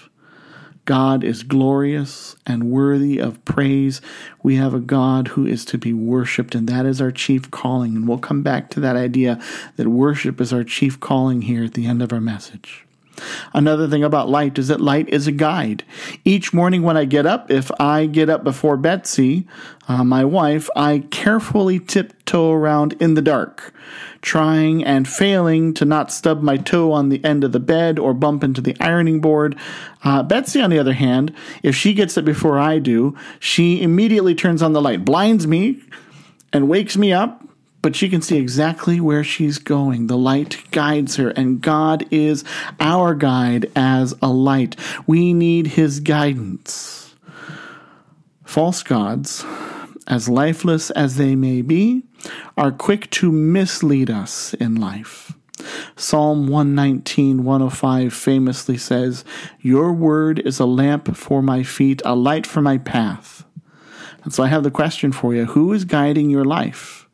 God 0.88 1.22
is 1.22 1.42
glorious 1.42 2.34
and 2.46 2.70
worthy 2.70 3.18
of 3.18 3.44
praise. 3.44 4.00
We 4.42 4.56
have 4.56 4.72
a 4.72 4.80
God 4.80 5.28
who 5.28 5.44
is 5.44 5.66
to 5.66 5.76
be 5.76 5.92
worshiped, 5.92 6.54
and 6.54 6.66
that 6.66 6.86
is 6.86 6.98
our 6.98 7.10
chief 7.10 7.50
calling. 7.50 7.94
And 7.94 8.08
we'll 8.08 8.16
come 8.16 8.42
back 8.42 8.70
to 8.70 8.80
that 8.80 8.96
idea 8.96 9.38
that 9.76 9.88
worship 9.88 10.40
is 10.40 10.50
our 10.50 10.64
chief 10.64 10.98
calling 10.98 11.42
here 11.42 11.64
at 11.64 11.74
the 11.74 11.86
end 11.86 12.00
of 12.00 12.10
our 12.10 12.22
message. 12.22 12.86
Another 13.52 13.88
thing 13.88 14.04
about 14.04 14.28
light 14.28 14.58
is 14.58 14.68
that 14.68 14.80
light 14.80 15.08
is 15.08 15.26
a 15.26 15.32
guide. 15.32 15.84
Each 16.24 16.52
morning 16.52 16.82
when 16.82 16.96
I 16.96 17.04
get 17.04 17.26
up, 17.26 17.50
if 17.50 17.70
I 17.80 18.06
get 18.06 18.28
up 18.28 18.44
before 18.44 18.76
Betsy, 18.76 19.46
uh, 19.88 20.04
my 20.04 20.24
wife, 20.24 20.68
I 20.76 21.04
carefully 21.10 21.80
tiptoe 21.80 22.52
around 22.52 22.94
in 23.00 23.14
the 23.14 23.22
dark 23.22 23.74
trying 24.22 24.84
and 24.84 25.08
failing 25.08 25.72
to 25.74 25.84
not 25.84 26.12
stub 26.12 26.42
my 26.42 26.56
toe 26.56 26.92
on 26.92 27.08
the 27.08 27.24
end 27.24 27.44
of 27.44 27.52
the 27.52 27.60
bed 27.60 27.98
or 27.98 28.12
bump 28.12 28.42
into 28.42 28.60
the 28.60 28.76
ironing 28.80 29.20
board. 29.20 29.56
Uh, 30.04 30.22
Betsy, 30.22 30.60
on 30.60 30.70
the 30.70 30.78
other 30.78 30.92
hand, 30.92 31.34
if 31.62 31.76
she 31.76 31.92
gets 31.94 32.16
it 32.16 32.24
before 32.24 32.58
I 32.58 32.78
do, 32.78 33.16
she 33.38 33.80
immediately 33.80 34.34
turns 34.34 34.62
on 34.62 34.72
the 34.72 34.82
light, 34.82 35.04
blinds 35.04 35.46
me, 35.46 35.80
and 36.52 36.68
wakes 36.68 36.96
me 36.96 37.12
up. 37.12 37.47
But 37.80 37.94
she 37.94 38.08
can 38.08 38.22
see 38.22 38.38
exactly 38.38 39.00
where 39.00 39.22
she's 39.22 39.58
going. 39.58 40.08
The 40.08 40.18
light 40.18 40.62
guides 40.72 41.16
her, 41.16 41.30
and 41.30 41.60
God 41.60 42.06
is 42.10 42.44
our 42.80 43.14
guide 43.14 43.70
as 43.76 44.14
a 44.20 44.28
light. 44.28 44.76
We 45.06 45.32
need 45.32 45.68
His 45.68 46.00
guidance. 46.00 47.14
False 48.44 48.82
gods, 48.82 49.44
as 50.06 50.28
lifeless 50.28 50.90
as 50.90 51.16
they 51.16 51.36
may 51.36 51.62
be, 51.62 52.02
are 52.56 52.72
quick 52.72 53.08
to 53.10 53.30
mislead 53.30 54.10
us 54.10 54.54
in 54.54 54.74
life. 54.74 55.32
Psalm 55.96 56.46
119, 56.46 57.44
105 57.44 58.12
famously 58.12 58.76
says, 58.76 59.24
Your 59.60 59.92
word 59.92 60.38
is 60.40 60.58
a 60.58 60.66
lamp 60.66 61.16
for 61.16 61.42
my 61.42 61.62
feet, 61.62 62.00
a 62.04 62.14
light 62.14 62.46
for 62.46 62.62
my 62.62 62.78
path. 62.78 63.44
And 64.24 64.32
so 64.32 64.42
I 64.42 64.48
have 64.48 64.62
the 64.62 64.70
question 64.70 65.12
for 65.12 65.34
you 65.34 65.46
Who 65.46 65.72
is 65.72 65.84
guiding 65.84 66.30
your 66.30 66.44
life? 66.44 67.07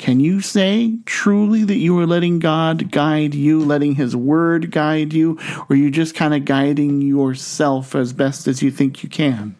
Can 0.00 0.18
you 0.18 0.40
say 0.40 0.96
truly 1.04 1.62
that 1.62 1.76
you 1.76 1.98
are 1.98 2.06
letting 2.06 2.38
God 2.38 2.90
guide 2.90 3.34
you, 3.34 3.60
letting 3.60 3.96
His 3.96 4.16
Word 4.16 4.70
guide 4.70 5.12
you, 5.12 5.38
or 5.58 5.66
are 5.68 5.76
you 5.76 5.90
just 5.90 6.14
kind 6.14 6.32
of 6.32 6.46
guiding 6.46 7.02
yourself 7.02 7.94
as 7.94 8.14
best 8.14 8.48
as 8.48 8.62
you 8.62 8.70
think 8.70 9.02
you 9.02 9.10
can? 9.10 9.56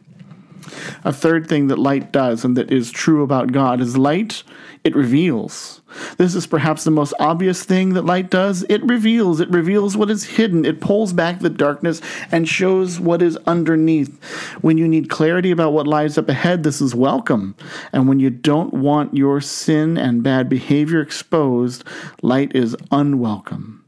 A 1.04 1.12
third 1.12 1.48
thing 1.48 1.68
that 1.68 1.78
light 1.78 2.12
does 2.12 2.44
and 2.44 2.56
that 2.56 2.70
is 2.70 2.90
true 2.90 3.22
about 3.22 3.52
God 3.52 3.80
is 3.80 3.96
light, 3.96 4.42
it 4.82 4.96
reveals. 4.96 5.80
This 6.16 6.34
is 6.34 6.46
perhaps 6.46 6.84
the 6.84 6.90
most 6.90 7.12
obvious 7.18 7.64
thing 7.64 7.94
that 7.94 8.04
light 8.04 8.30
does. 8.30 8.64
It 8.68 8.82
reveals. 8.84 9.40
It 9.40 9.50
reveals 9.50 9.96
what 9.96 10.10
is 10.10 10.24
hidden. 10.24 10.64
It 10.64 10.80
pulls 10.80 11.12
back 11.12 11.40
the 11.40 11.50
darkness 11.50 12.00
and 12.30 12.48
shows 12.48 12.98
what 12.98 13.20
is 13.20 13.36
underneath. 13.46 14.22
When 14.62 14.78
you 14.78 14.88
need 14.88 15.10
clarity 15.10 15.50
about 15.50 15.72
what 15.72 15.86
lies 15.86 16.16
up 16.16 16.28
ahead, 16.28 16.62
this 16.62 16.80
is 16.80 16.94
welcome. 16.94 17.54
And 17.92 18.08
when 18.08 18.20
you 18.20 18.30
don't 18.30 18.72
want 18.72 19.16
your 19.16 19.40
sin 19.40 19.98
and 19.98 20.22
bad 20.22 20.48
behavior 20.48 21.00
exposed, 21.00 21.84
light 22.22 22.54
is 22.54 22.76
unwelcome. 22.90 23.84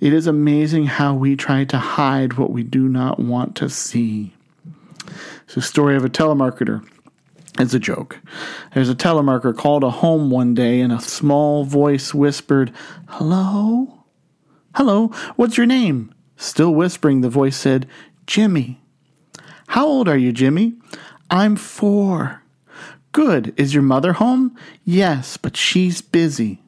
It 0.00 0.12
is 0.12 0.26
amazing 0.26 0.86
how 0.86 1.14
we 1.14 1.36
try 1.36 1.64
to 1.64 1.78
hide 1.78 2.34
what 2.34 2.50
we 2.50 2.62
do 2.62 2.88
not 2.88 3.18
want 3.18 3.56
to 3.56 3.68
see. 3.68 4.33
It's 5.44 5.56
a 5.56 5.62
story 5.62 5.96
of 5.96 6.04
a 6.04 6.08
telemarketer. 6.08 6.86
It's 7.58 7.74
a 7.74 7.78
joke. 7.78 8.20
There's 8.72 8.88
a 8.88 8.94
telemarketer 8.94 9.56
called 9.56 9.84
a 9.84 9.90
home 9.90 10.30
one 10.30 10.54
day, 10.54 10.80
and 10.80 10.92
a 10.92 11.00
small 11.00 11.64
voice 11.64 12.12
whispered, 12.12 12.72
Hello? 13.06 14.04
Hello, 14.74 15.08
what's 15.36 15.56
your 15.56 15.66
name? 15.66 16.12
Still 16.36 16.74
whispering, 16.74 17.20
the 17.20 17.28
voice 17.28 17.56
said, 17.56 17.86
Jimmy. 18.26 18.80
How 19.68 19.86
old 19.86 20.08
are 20.08 20.16
you, 20.16 20.32
Jimmy? 20.32 20.74
I'm 21.30 21.56
four. 21.56 22.42
Good. 23.12 23.54
Is 23.56 23.72
your 23.72 23.82
mother 23.82 24.14
home? 24.14 24.56
Yes, 24.84 25.36
but 25.36 25.56
she's 25.56 26.00
busy. 26.00 26.62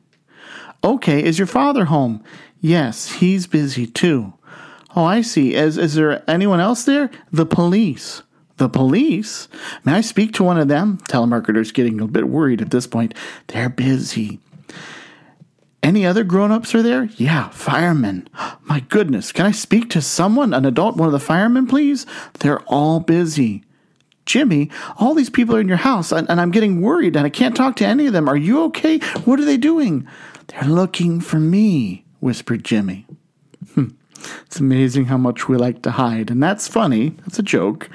Okay. 0.84 1.22
Is 1.22 1.38
your 1.38 1.46
father 1.46 1.86
home? 1.86 2.22
Yes, 2.60 3.14
he's 3.14 3.46
busy 3.46 3.86
too. 3.86 4.32
Oh, 4.94 5.04
I 5.04 5.20
see. 5.20 5.54
Is, 5.54 5.76
is 5.76 5.94
there 5.94 6.22
anyone 6.30 6.60
else 6.60 6.84
there? 6.84 7.10
The 7.32 7.46
police. 7.46 8.22
The 8.56 8.68
police? 8.68 9.48
May 9.84 9.94
I 9.94 10.00
speak 10.00 10.32
to 10.34 10.44
one 10.44 10.58
of 10.58 10.68
them? 10.68 10.98
Telemarketer's 11.08 11.72
getting 11.72 12.00
a 12.00 12.06
bit 12.06 12.28
worried 12.28 12.62
at 12.62 12.70
this 12.70 12.86
point. 12.86 13.14
They're 13.48 13.68
busy. 13.68 14.40
Any 15.82 16.06
other 16.06 16.24
grown 16.24 16.50
ups 16.50 16.74
are 16.74 16.82
there? 16.82 17.04
Yeah, 17.16 17.50
firemen. 17.50 18.28
My 18.64 18.80
goodness, 18.80 19.30
can 19.30 19.46
I 19.46 19.52
speak 19.52 19.90
to 19.90 20.00
someone, 20.02 20.54
an 20.54 20.64
adult, 20.64 20.96
one 20.96 21.06
of 21.06 21.12
the 21.12 21.20
firemen, 21.20 21.66
please? 21.66 22.06
They're 22.40 22.60
all 22.62 23.00
busy. 23.00 23.62
Jimmy, 24.24 24.70
all 24.98 25.14
these 25.14 25.30
people 25.30 25.54
are 25.54 25.60
in 25.60 25.68
your 25.68 25.76
house, 25.76 26.10
and, 26.10 26.28
and 26.28 26.40
I'm 26.40 26.50
getting 26.50 26.80
worried, 26.80 27.14
and 27.14 27.24
I 27.24 27.30
can't 27.30 27.54
talk 27.54 27.76
to 27.76 27.86
any 27.86 28.06
of 28.06 28.12
them. 28.12 28.28
Are 28.28 28.36
you 28.36 28.64
okay? 28.64 28.98
What 29.24 29.38
are 29.38 29.44
they 29.44 29.56
doing? 29.56 30.08
They're 30.48 30.68
looking 30.68 31.20
for 31.20 31.38
me, 31.38 32.04
whispered 32.18 32.64
Jimmy. 32.64 33.06
Hmm. 33.74 33.90
It's 34.46 34.58
amazing 34.58 35.04
how 35.04 35.18
much 35.18 35.46
we 35.46 35.56
like 35.56 35.82
to 35.82 35.92
hide, 35.92 36.30
and 36.30 36.42
that's 36.42 36.66
funny. 36.66 37.10
That's 37.20 37.38
a 37.38 37.44
joke 37.44 37.88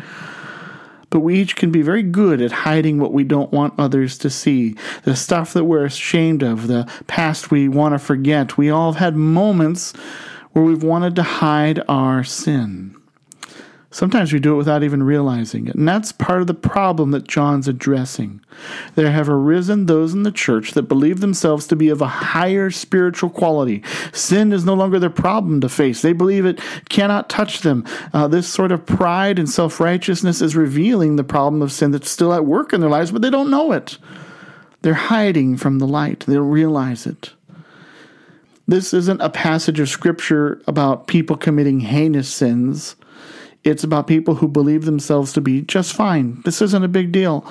but 1.11 1.19
we 1.19 1.39
each 1.39 1.55
can 1.55 1.71
be 1.71 1.83
very 1.83 2.01
good 2.01 2.41
at 2.41 2.51
hiding 2.51 2.97
what 2.97 3.13
we 3.13 3.23
don't 3.23 3.51
want 3.51 3.75
others 3.77 4.17
to 4.19 4.29
see. 4.29 4.75
The 5.03 5.15
stuff 5.15 5.53
that 5.53 5.65
we're 5.65 5.85
ashamed 5.85 6.41
of, 6.41 6.67
the 6.67 6.89
past 7.05 7.51
we 7.51 7.67
want 7.67 7.93
to 7.93 7.99
forget. 7.99 8.57
We 8.57 8.71
all 8.71 8.93
have 8.93 8.99
had 8.99 9.15
moments 9.15 9.93
where 10.53 10.65
we've 10.65 10.83
wanted 10.83 11.15
to 11.17 11.23
hide 11.23 11.83
our 11.87 12.23
sin. 12.23 12.95
Sometimes 13.93 14.31
we 14.31 14.39
do 14.39 14.53
it 14.53 14.57
without 14.57 14.83
even 14.83 15.03
realizing 15.03 15.67
it. 15.67 15.75
And 15.75 15.85
that's 15.85 16.13
part 16.13 16.39
of 16.39 16.47
the 16.47 16.53
problem 16.53 17.11
that 17.11 17.27
John's 17.27 17.67
addressing. 17.67 18.39
There 18.95 19.11
have 19.11 19.27
arisen 19.27 19.85
those 19.85 20.13
in 20.13 20.23
the 20.23 20.31
church 20.31 20.71
that 20.71 20.83
believe 20.83 21.19
themselves 21.19 21.67
to 21.67 21.75
be 21.75 21.89
of 21.89 22.01
a 22.01 22.07
higher 22.07 22.71
spiritual 22.71 23.29
quality. 23.29 23.83
Sin 24.13 24.53
is 24.53 24.63
no 24.63 24.73
longer 24.73 24.97
their 24.97 25.09
problem 25.09 25.59
to 25.59 25.69
face, 25.69 26.01
they 26.01 26.13
believe 26.13 26.45
it 26.45 26.61
cannot 26.87 27.29
touch 27.29 27.61
them. 27.61 27.85
Uh, 28.13 28.29
this 28.29 28.47
sort 28.47 28.71
of 28.71 28.85
pride 28.85 29.37
and 29.37 29.49
self 29.49 29.81
righteousness 29.81 30.41
is 30.41 30.55
revealing 30.55 31.17
the 31.17 31.23
problem 31.23 31.61
of 31.61 31.73
sin 31.73 31.91
that's 31.91 32.09
still 32.09 32.33
at 32.33 32.45
work 32.45 32.71
in 32.71 32.79
their 32.79 32.89
lives, 32.89 33.11
but 33.11 33.21
they 33.21 33.29
don't 33.29 33.51
know 33.51 33.73
it. 33.73 33.97
They're 34.83 34.93
hiding 34.93 35.57
from 35.57 35.79
the 35.79 35.87
light, 35.87 36.21
they 36.21 36.35
don't 36.35 36.49
realize 36.49 37.05
it. 37.05 37.31
This 38.67 38.93
isn't 38.93 39.21
a 39.21 39.29
passage 39.29 39.81
of 39.81 39.89
scripture 39.89 40.61
about 40.65 41.07
people 41.07 41.35
committing 41.35 41.81
heinous 41.81 42.29
sins. 42.29 42.95
It's 43.63 43.83
about 43.83 44.07
people 44.07 44.35
who 44.35 44.47
believe 44.47 44.85
themselves 44.85 45.33
to 45.33 45.41
be 45.41 45.61
just 45.61 45.93
fine. 45.93 46.41
This 46.45 46.61
isn't 46.61 46.83
a 46.83 46.87
big 46.87 47.11
deal. 47.11 47.45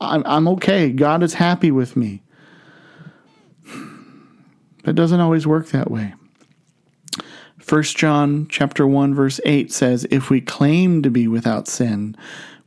I'm, 0.00 0.22
I'm 0.26 0.48
okay. 0.48 0.90
God 0.90 1.22
is 1.22 1.34
happy 1.34 1.70
with 1.70 1.96
me. 1.96 2.22
But 3.64 4.90
it 4.90 4.96
doesn't 4.96 5.20
always 5.20 5.46
work 5.46 5.68
that 5.68 5.90
way. 5.90 6.14
1 7.68 7.82
John 7.82 8.46
chapter 8.48 8.86
1 8.86 9.14
verse 9.14 9.40
8 9.44 9.72
says 9.72 10.06
if 10.10 10.30
we 10.30 10.40
claim 10.40 11.02
to 11.02 11.10
be 11.10 11.26
without 11.26 11.66
sin 11.66 12.16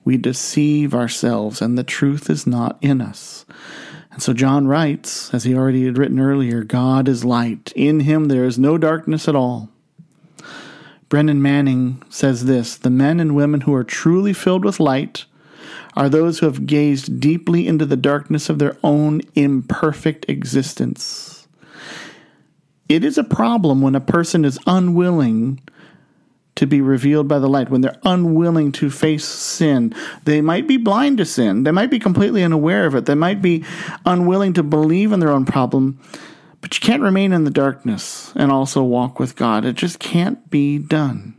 we 0.04 0.18
deceive 0.18 0.94
ourselves 0.94 1.62
and 1.62 1.78
the 1.78 1.84
truth 1.86 2.30
is 2.30 2.46
not 2.46 2.78
in 2.82 3.00
us. 3.00 3.46
And 4.12 4.22
so 4.22 4.34
John 4.34 4.68
writes 4.68 5.34
as 5.34 5.46
he 5.46 5.56
already 5.56 5.86
had 5.86 5.98
written 5.98 6.20
earlier 6.20 6.66
God 6.66 7.08
is 7.08 7.24
light 7.24 7.72
in 7.78 8.02
him 8.02 8.26
there 8.26 8.44
is 8.44 8.60
no 8.60 8.78
darkness 8.78 9.30
at 9.30 9.36
all. 9.36 9.70
Brennan 11.10 11.42
Manning 11.42 12.04
says 12.10 12.46
this 12.46 12.78
The 12.78 12.92
men 12.92 13.20
and 13.20 13.36
women 13.36 13.62
who 13.62 13.74
are 13.74 13.84
truly 13.84 14.32
filled 14.32 14.64
with 14.64 14.80
light 14.80 15.26
are 15.98 16.08
those 16.08 16.40
who 16.40 16.46
have 16.46 16.68
gazed 16.68 17.20
deeply 17.20 17.68
into 17.68 17.86
the 17.86 17.98
darkness 17.98 18.48
of 18.48 18.60
their 18.60 18.78
own 18.84 19.22
imperfect 19.34 20.30
existence. 20.30 21.48
It 22.88 23.04
is 23.04 23.18
a 23.18 23.24
problem 23.24 23.82
when 23.82 23.96
a 23.96 24.02
person 24.02 24.46
is 24.46 24.60
unwilling 24.68 25.60
to 26.56 26.68
be 26.68 26.82
revealed 26.82 27.28
by 27.28 27.40
the 27.40 27.48
light, 27.48 27.70
when 27.70 27.82
they're 27.82 28.00
unwilling 28.04 28.72
to 28.74 28.90
face 28.90 29.26
sin. 29.26 29.96
They 30.26 30.42
might 30.42 30.68
be 30.68 30.78
blind 30.78 31.18
to 31.18 31.26
sin, 31.26 31.64
they 31.64 31.72
might 31.72 31.90
be 31.90 32.00
completely 32.00 32.44
unaware 32.44 32.86
of 32.86 32.96
it, 32.96 33.06
they 33.06 33.16
might 33.16 33.42
be 33.42 33.64
unwilling 34.06 34.54
to 34.54 34.64
believe 34.64 35.12
in 35.12 35.20
their 35.20 35.32
own 35.32 35.46
problem 35.46 36.00
but 36.62 36.76
you 36.76 36.82
can't 36.86 37.02
remain 37.02 37.32
in 37.34 37.44
the 37.44 37.52
darkness 37.52 38.34
and 38.36 38.52
also 38.52 38.84
walk 38.84 39.20
with 39.20 39.36
God. 39.36 39.66
It 39.66 39.76
just 39.76 40.00
can't 40.00 40.50
be 40.50 40.78
done. 40.78 41.36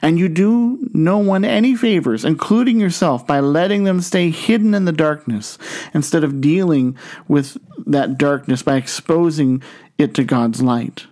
And 0.00 0.18
you 0.18 0.28
do 0.28 0.88
no 0.94 1.18
one 1.18 1.44
any 1.44 1.76
favors, 1.76 2.24
including 2.24 2.80
yourself, 2.80 3.26
by 3.26 3.40
letting 3.40 3.84
them 3.84 4.00
stay 4.00 4.30
hidden 4.30 4.74
in 4.74 4.86
the 4.86 4.92
darkness 4.92 5.58
instead 5.92 6.24
of 6.24 6.40
dealing 6.40 6.96
with 7.28 7.58
that 7.86 8.16
darkness 8.16 8.62
by 8.62 8.76
exposing 8.76 9.62
it 9.98 10.14
to 10.14 10.24
God's 10.24 10.62
light. 10.62 11.06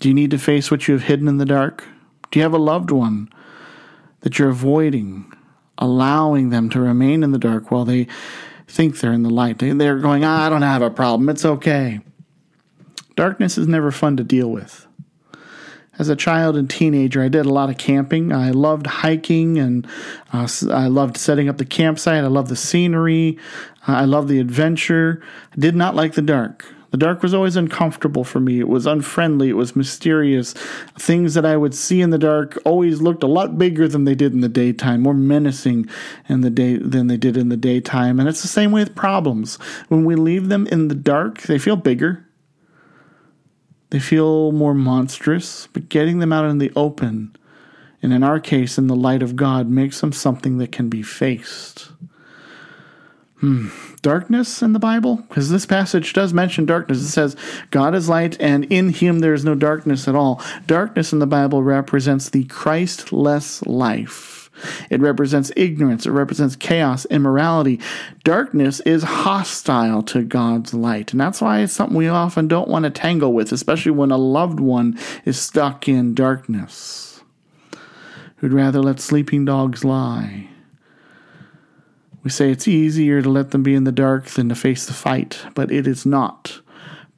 Do 0.00 0.08
you 0.08 0.14
need 0.14 0.32
to 0.32 0.38
face 0.38 0.70
what 0.70 0.88
you 0.88 0.94
have 0.94 1.04
hidden 1.04 1.28
in 1.28 1.38
the 1.38 1.46
dark? 1.46 1.84
Do 2.30 2.38
you 2.40 2.42
have 2.42 2.52
a 2.52 2.58
loved 2.58 2.90
one 2.90 3.28
that 4.20 4.38
you're 4.38 4.50
avoiding, 4.50 5.32
allowing 5.78 6.50
them 6.50 6.68
to 6.70 6.80
remain 6.80 7.22
in 7.22 7.30
the 7.30 7.38
dark 7.38 7.70
while 7.70 7.84
they 7.84 8.08
think 8.74 8.98
they're 8.98 9.12
in 9.12 9.22
the 9.22 9.30
light. 9.30 9.58
They're 9.58 9.98
going, 9.98 10.24
ah, 10.24 10.46
I 10.46 10.50
don't 10.50 10.62
have 10.62 10.82
a 10.82 10.90
problem. 10.90 11.28
It's 11.28 11.44
okay. 11.44 12.00
Darkness 13.14 13.56
is 13.56 13.68
never 13.68 13.92
fun 13.92 14.16
to 14.16 14.24
deal 14.24 14.50
with. 14.50 14.86
As 15.96 16.08
a 16.08 16.16
child 16.16 16.56
and 16.56 16.68
teenager, 16.68 17.22
I 17.22 17.28
did 17.28 17.46
a 17.46 17.52
lot 17.52 17.70
of 17.70 17.78
camping. 17.78 18.32
I 18.32 18.50
loved 18.50 18.88
hiking 18.88 19.58
and 19.58 19.86
uh, 20.32 20.48
I 20.72 20.88
loved 20.88 21.16
setting 21.16 21.48
up 21.48 21.58
the 21.58 21.64
campsite. 21.64 22.24
I 22.24 22.26
loved 22.26 22.48
the 22.48 22.56
scenery. 22.56 23.38
I 23.86 24.04
loved 24.06 24.28
the 24.28 24.40
adventure. 24.40 25.22
I 25.52 25.60
did 25.60 25.76
not 25.76 25.94
like 25.94 26.14
the 26.14 26.22
dark. 26.22 26.73
The 26.94 26.98
dark 26.98 27.24
was 27.24 27.34
always 27.34 27.56
uncomfortable 27.56 28.22
for 28.22 28.38
me. 28.38 28.60
It 28.60 28.68
was 28.68 28.86
unfriendly. 28.86 29.48
It 29.48 29.56
was 29.56 29.74
mysterious. 29.74 30.52
Things 30.96 31.34
that 31.34 31.44
I 31.44 31.56
would 31.56 31.74
see 31.74 32.00
in 32.00 32.10
the 32.10 32.18
dark 32.18 32.56
always 32.64 33.02
looked 33.02 33.24
a 33.24 33.26
lot 33.26 33.58
bigger 33.58 33.88
than 33.88 34.04
they 34.04 34.14
did 34.14 34.32
in 34.32 34.42
the 34.42 34.48
daytime, 34.48 35.00
more 35.00 35.12
menacing 35.12 35.88
in 36.28 36.42
the 36.42 36.50
day 36.50 36.76
than 36.76 37.08
they 37.08 37.16
did 37.16 37.36
in 37.36 37.48
the 37.48 37.56
daytime. 37.56 38.20
And 38.20 38.28
it's 38.28 38.42
the 38.42 38.46
same 38.46 38.70
way 38.70 38.82
with 38.82 38.94
problems. 38.94 39.56
When 39.88 40.04
we 40.04 40.14
leave 40.14 40.50
them 40.50 40.68
in 40.68 40.86
the 40.86 40.94
dark, 40.94 41.42
they 41.42 41.58
feel 41.58 41.74
bigger. 41.74 42.24
They 43.90 43.98
feel 43.98 44.52
more 44.52 44.72
monstrous, 44.72 45.66
but 45.72 45.88
getting 45.88 46.20
them 46.20 46.32
out 46.32 46.48
in 46.48 46.58
the 46.58 46.70
open, 46.76 47.34
and 48.04 48.12
in 48.12 48.22
our 48.22 48.38
case, 48.38 48.78
in 48.78 48.86
the 48.86 48.94
light 48.94 49.24
of 49.24 49.34
God, 49.34 49.68
makes 49.68 50.00
them 50.00 50.12
something 50.12 50.58
that 50.58 50.70
can 50.70 50.88
be 50.88 51.02
faced. 51.02 51.90
Hmm. 53.38 53.68
Darkness 54.00 54.62
in 54.62 54.72
the 54.72 54.78
Bible? 54.78 55.16
Because 55.16 55.50
this 55.50 55.66
passage 55.66 56.12
does 56.12 56.32
mention 56.32 56.66
darkness. 56.66 57.02
It 57.02 57.08
says, 57.08 57.36
God 57.70 57.94
is 57.94 58.08
light, 58.08 58.40
and 58.40 58.64
in 58.66 58.90
him 58.90 59.18
there 59.18 59.34
is 59.34 59.44
no 59.44 59.54
darkness 59.54 60.06
at 60.06 60.14
all. 60.14 60.42
Darkness 60.66 61.12
in 61.12 61.18
the 61.18 61.26
Bible 61.26 61.62
represents 61.62 62.30
the 62.30 62.44
Christless 62.44 63.66
life. 63.66 64.50
It 64.88 65.00
represents 65.00 65.50
ignorance. 65.56 66.06
It 66.06 66.12
represents 66.12 66.54
chaos, 66.54 67.06
immorality. 67.06 67.80
Darkness 68.22 68.78
is 68.80 69.02
hostile 69.02 70.02
to 70.04 70.22
God's 70.22 70.72
light. 70.72 71.10
And 71.12 71.20
that's 71.20 71.40
why 71.40 71.60
it's 71.60 71.72
something 71.72 71.96
we 71.96 72.06
often 72.06 72.46
don't 72.46 72.68
want 72.68 72.84
to 72.84 72.90
tangle 72.90 73.32
with, 73.32 73.50
especially 73.50 73.92
when 73.92 74.12
a 74.12 74.16
loved 74.16 74.60
one 74.60 74.96
is 75.24 75.40
stuck 75.40 75.88
in 75.88 76.14
darkness. 76.14 77.22
Who'd 78.36 78.52
rather 78.52 78.80
let 78.80 79.00
sleeping 79.00 79.44
dogs 79.44 79.84
lie 79.84 80.50
we 82.24 82.30
say 82.30 82.50
it's 82.50 82.66
easier 82.66 83.20
to 83.20 83.28
let 83.28 83.50
them 83.50 83.62
be 83.62 83.74
in 83.74 83.84
the 83.84 83.92
dark 83.92 84.24
than 84.24 84.48
to 84.48 84.54
face 84.54 84.86
the 84.86 84.94
fight, 84.94 85.44
but 85.54 85.70
it 85.70 85.86
is 85.86 86.06
not. 86.06 86.60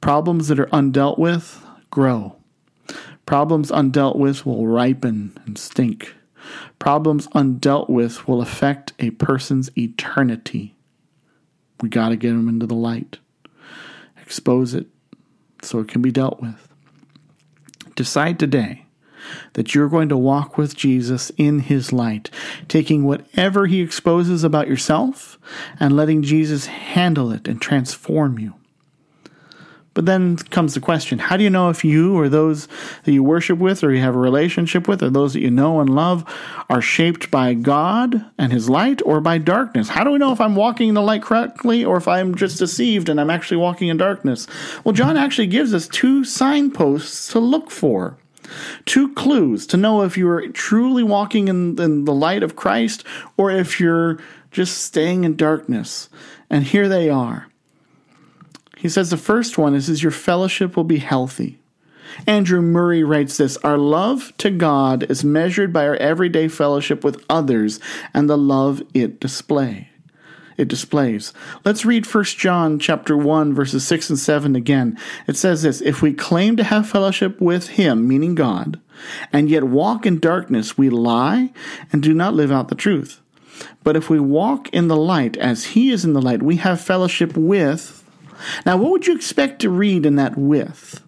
Problems 0.01 0.49
that 0.49 0.59
are 0.59 0.67
undealt 0.67 1.17
with 1.17 1.65
grow. 1.89 2.35
Problems 3.25 3.71
undealt 3.71 4.17
with 4.17 4.45
will 4.45 4.67
ripen 4.67 5.37
and 5.45 5.57
stink. 5.57 6.13
Problems 6.77 7.27
undealt 7.29 7.89
with 7.89 8.27
will 8.27 8.41
affect 8.41 8.93
a 8.99 9.11
person's 9.11 9.75
eternity. 9.77 10.75
We 11.81 11.89
got 11.89 12.09
to 12.09 12.17
get 12.17 12.29
them 12.29 12.49
into 12.49 12.67
the 12.67 12.75
light, 12.75 13.19
expose 14.21 14.73
it 14.73 14.87
so 15.61 15.79
it 15.79 15.87
can 15.87 16.01
be 16.01 16.11
dealt 16.11 16.41
with. 16.41 16.67
Decide 17.95 18.39
today 18.39 18.86
that 19.53 19.73
you're 19.73 19.89
going 19.89 20.09
to 20.09 20.17
walk 20.17 20.57
with 20.57 20.75
Jesus 20.75 21.31
in 21.37 21.59
his 21.59 21.93
light, 21.93 22.29
taking 22.67 23.03
whatever 23.03 23.67
he 23.67 23.81
exposes 23.81 24.43
about 24.43 24.67
yourself 24.67 25.37
and 25.79 25.95
letting 25.95 26.23
Jesus 26.23 26.67
handle 26.67 27.31
it 27.31 27.47
and 27.47 27.61
transform 27.61 28.39
you. 28.39 28.53
But 29.97 30.05
then 30.05 30.37
comes 30.37 30.75
the 30.75 30.79
question 30.79 31.17
how 31.17 31.37
do 31.37 31.43
you 31.43 31.49
know 31.49 31.71
if 31.71 31.83
you 31.83 32.15
or 32.15 32.29
those 32.29 32.67
that 33.05 33.13
you 33.13 33.23
worship 33.23 33.57
with 33.57 33.83
or 33.83 33.91
you 33.91 33.99
have 33.99 34.13
a 34.13 34.19
relationship 34.19 34.87
with 34.87 35.01
or 35.01 35.09
those 35.09 35.33
that 35.33 35.39
you 35.39 35.49
know 35.49 35.79
and 35.79 35.89
love 35.89 36.23
are 36.69 36.83
shaped 36.83 37.31
by 37.31 37.55
God 37.55 38.23
and 38.37 38.53
His 38.53 38.69
light 38.69 39.01
or 39.03 39.21
by 39.21 39.39
darkness? 39.39 39.89
How 39.89 40.03
do 40.03 40.11
we 40.11 40.19
know 40.19 40.31
if 40.31 40.39
I'm 40.39 40.55
walking 40.55 40.89
in 40.89 40.93
the 40.93 41.01
light 41.01 41.23
correctly 41.23 41.83
or 41.83 41.97
if 41.97 42.07
I'm 42.07 42.35
just 42.35 42.59
deceived 42.59 43.09
and 43.09 43.19
I'm 43.19 43.31
actually 43.31 43.57
walking 43.57 43.87
in 43.87 43.97
darkness? 43.97 44.45
Well, 44.83 44.93
John 44.93 45.17
actually 45.17 45.47
gives 45.47 45.73
us 45.73 45.87
two 45.87 46.23
signposts 46.23 47.29
to 47.29 47.39
look 47.39 47.71
for. 47.71 48.19
Two 48.85 49.13
clues 49.13 49.67
to 49.67 49.77
know 49.77 50.03
if 50.03 50.17
you're 50.17 50.47
truly 50.49 51.03
walking 51.03 51.47
in, 51.47 51.79
in 51.79 52.05
the 52.05 52.13
light 52.13 52.43
of 52.43 52.55
Christ 52.55 53.03
or 53.35 53.51
if 53.51 53.79
you're 53.79 54.19
just 54.51 54.83
staying 54.83 55.23
in 55.23 55.35
darkness. 55.35 56.09
And 56.49 56.63
here 56.63 56.87
they 56.87 57.09
are. 57.09 57.47
He 58.77 58.89
says 58.89 59.09
the 59.09 59.17
first 59.17 59.57
one 59.57 59.75
is, 59.75 59.89
is 59.89 60.03
your 60.03 60.11
fellowship 60.11 60.75
will 60.75 60.83
be 60.83 60.99
healthy. 60.99 61.59
Andrew 62.25 62.61
Murray 62.61 63.03
writes 63.03 63.37
this 63.37 63.57
Our 63.57 63.77
love 63.77 64.33
to 64.37 64.49
God 64.49 65.09
is 65.09 65.23
measured 65.23 65.73
by 65.73 65.87
our 65.87 65.95
everyday 65.97 66.47
fellowship 66.47 67.03
with 67.03 67.23
others 67.29 67.79
and 68.13 68.29
the 68.29 68.37
love 68.37 68.81
it 68.93 69.19
display. 69.19 69.86
It 70.57 70.67
displays. 70.67 71.33
Let's 71.63 71.85
read 71.85 72.11
1 72.11 72.23
John 72.23 72.79
chapter 72.79 73.15
1 73.15 73.53
verses 73.53 73.85
6 73.85 74.09
and 74.09 74.19
7 74.19 74.55
again. 74.55 74.97
It 75.27 75.37
says 75.37 75.61
this, 75.61 75.81
if 75.81 76.01
we 76.01 76.13
claim 76.13 76.57
to 76.57 76.63
have 76.63 76.89
fellowship 76.89 77.39
with 77.39 77.69
him, 77.69 78.07
meaning 78.07 78.35
God, 78.35 78.79
and 79.31 79.49
yet 79.49 79.65
walk 79.65 80.05
in 80.05 80.19
darkness, 80.19 80.77
we 80.77 80.89
lie 80.89 81.51
and 81.93 82.01
do 82.01 82.13
not 82.13 82.33
live 82.33 82.51
out 82.51 82.69
the 82.69 82.75
truth. 82.75 83.21
But 83.83 83.95
if 83.95 84.09
we 84.09 84.19
walk 84.19 84.69
in 84.69 84.87
the 84.87 84.97
light 84.97 85.37
as 85.37 85.65
he 85.65 85.91
is 85.91 86.03
in 86.03 86.13
the 86.13 86.21
light, 86.21 86.43
we 86.43 86.57
have 86.57 86.81
fellowship 86.81 87.37
with 87.37 88.03
now, 88.65 88.77
what 88.77 88.91
would 88.91 89.07
you 89.07 89.15
expect 89.15 89.61
to 89.61 89.69
read 89.69 90.05
in 90.05 90.15
that 90.15 90.37
with? 90.37 91.03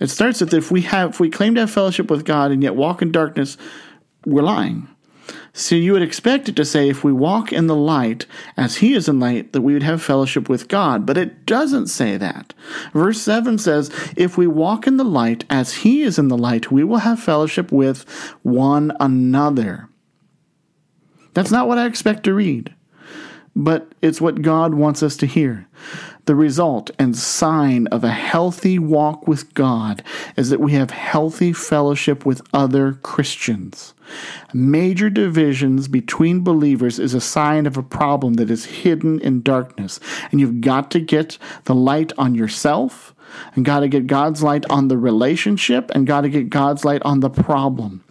It 0.00 0.10
starts 0.10 0.40
with 0.40 0.54
if 0.54 0.70
we 0.70 0.82
have 0.82 1.10
if 1.10 1.20
we 1.20 1.30
claim 1.30 1.54
to 1.56 1.62
have 1.62 1.70
fellowship 1.70 2.10
with 2.10 2.24
God 2.24 2.52
and 2.52 2.62
yet 2.62 2.76
walk 2.76 3.02
in 3.02 3.10
darkness, 3.10 3.56
we're 4.24 4.42
lying. 4.42 4.88
So 5.58 5.74
you 5.74 5.92
would 5.92 6.02
expect 6.02 6.48
it 6.48 6.54
to 6.54 6.64
say 6.64 6.88
if 6.88 7.02
we 7.02 7.12
walk 7.12 7.52
in 7.52 7.66
the 7.66 7.74
light 7.74 8.26
as 8.56 8.76
he 8.76 8.94
is 8.94 9.08
in 9.08 9.18
light 9.18 9.52
that 9.52 9.62
we 9.62 9.72
would 9.72 9.82
have 9.82 10.00
fellowship 10.00 10.48
with 10.48 10.68
God, 10.68 11.04
but 11.04 11.18
it 11.18 11.46
doesn't 11.46 11.88
say 11.88 12.16
that. 12.16 12.54
Verse 12.92 13.20
7 13.20 13.58
says 13.58 13.90
if 14.16 14.38
we 14.38 14.46
walk 14.46 14.86
in 14.86 14.98
the 14.98 15.04
light 15.04 15.44
as 15.50 15.78
he 15.78 16.02
is 16.02 16.16
in 16.16 16.28
the 16.28 16.38
light, 16.38 16.70
we 16.70 16.84
will 16.84 16.98
have 16.98 17.18
fellowship 17.18 17.72
with 17.72 18.08
one 18.42 18.92
another. 19.00 19.88
That's 21.34 21.50
not 21.50 21.66
what 21.66 21.78
I 21.78 21.86
expect 21.86 22.22
to 22.24 22.34
read, 22.34 22.72
but 23.58 23.90
it's 24.00 24.20
what 24.20 24.40
God 24.40 24.74
wants 24.74 25.02
us 25.02 25.16
to 25.16 25.26
hear. 25.26 25.66
The 26.26 26.36
result 26.36 26.92
and 26.96 27.16
sign 27.16 27.88
of 27.88 28.04
a 28.04 28.12
healthy 28.12 28.78
walk 28.78 29.26
with 29.26 29.52
God 29.52 30.04
is 30.36 30.50
that 30.50 30.60
we 30.60 30.72
have 30.74 30.92
healthy 30.92 31.52
fellowship 31.52 32.24
with 32.24 32.40
other 32.54 32.92
Christians. 32.92 33.94
Major 34.54 35.10
divisions 35.10 35.88
between 35.88 36.44
believers 36.44 37.00
is 37.00 37.14
a 37.14 37.20
sign 37.20 37.66
of 37.66 37.76
a 37.76 37.82
problem 37.82 38.34
that 38.34 38.48
is 38.48 38.64
hidden 38.64 39.18
in 39.20 39.42
darkness. 39.42 39.98
And 40.30 40.40
you've 40.40 40.60
got 40.60 40.92
to 40.92 41.00
get 41.00 41.36
the 41.64 41.74
light 41.74 42.12
on 42.16 42.36
yourself, 42.36 43.12
and 43.56 43.64
got 43.64 43.80
to 43.80 43.88
get 43.88 44.06
God's 44.06 44.42
light 44.42 44.64
on 44.70 44.86
the 44.86 44.96
relationship, 44.96 45.90
and 45.94 46.06
got 46.06 46.20
to 46.20 46.28
get 46.28 46.48
God's 46.48 46.84
light 46.84 47.02
on 47.02 47.20
the 47.20 47.30
problem. 47.30 48.04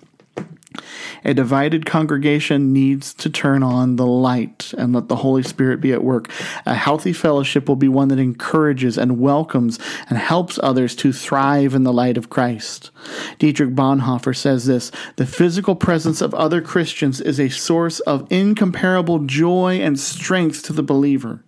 A 1.23 1.33
divided 1.33 1.85
congregation 1.85 2.73
needs 2.73 3.13
to 3.15 3.29
turn 3.29 3.63
on 3.63 3.95
the 3.95 4.05
light 4.05 4.73
and 4.77 4.93
let 4.93 5.07
the 5.07 5.17
Holy 5.17 5.43
Spirit 5.43 5.81
be 5.81 5.93
at 5.93 6.03
work. 6.03 6.29
A 6.65 6.75
healthy 6.75 7.13
fellowship 7.13 7.67
will 7.67 7.75
be 7.75 7.87
one 7.87 8.07
that 8.09 8.19
encourages 8.19 8.97
and 8.97 9.19
welcomes 9.19 9.79
and 10.09 10.17
helps 10.17 10.59
others 10.61 10.95
to 10.97 11.11
thrive 11.11 11.73
in 11.73 11.83
the 11.83 11.93
light 11.93 12.17
of 12.17 12.29
Christ. 12.29 12.91
Dietrich 13.39 13.75
Bonhoeffer 13.75 14.35
says 14.35 14.65
this 14.65 14.91
The 15.15 15.25
physical 15.25 15.75
presence 15.75 16.21
of 16.21 16.33
other 16.33 16.61
Christians 16.61 17.21
is 17.21 17.39
a 17.39 17.49
source 17.49 17.99
of 18.01 18.27
incomparable 18.31 19.19
joy 19.19 19.79
and 19.81 19.99
strength 19.99 20.63
to 20.63 20.73
the 20.73 20.83
believer 20.83 21.43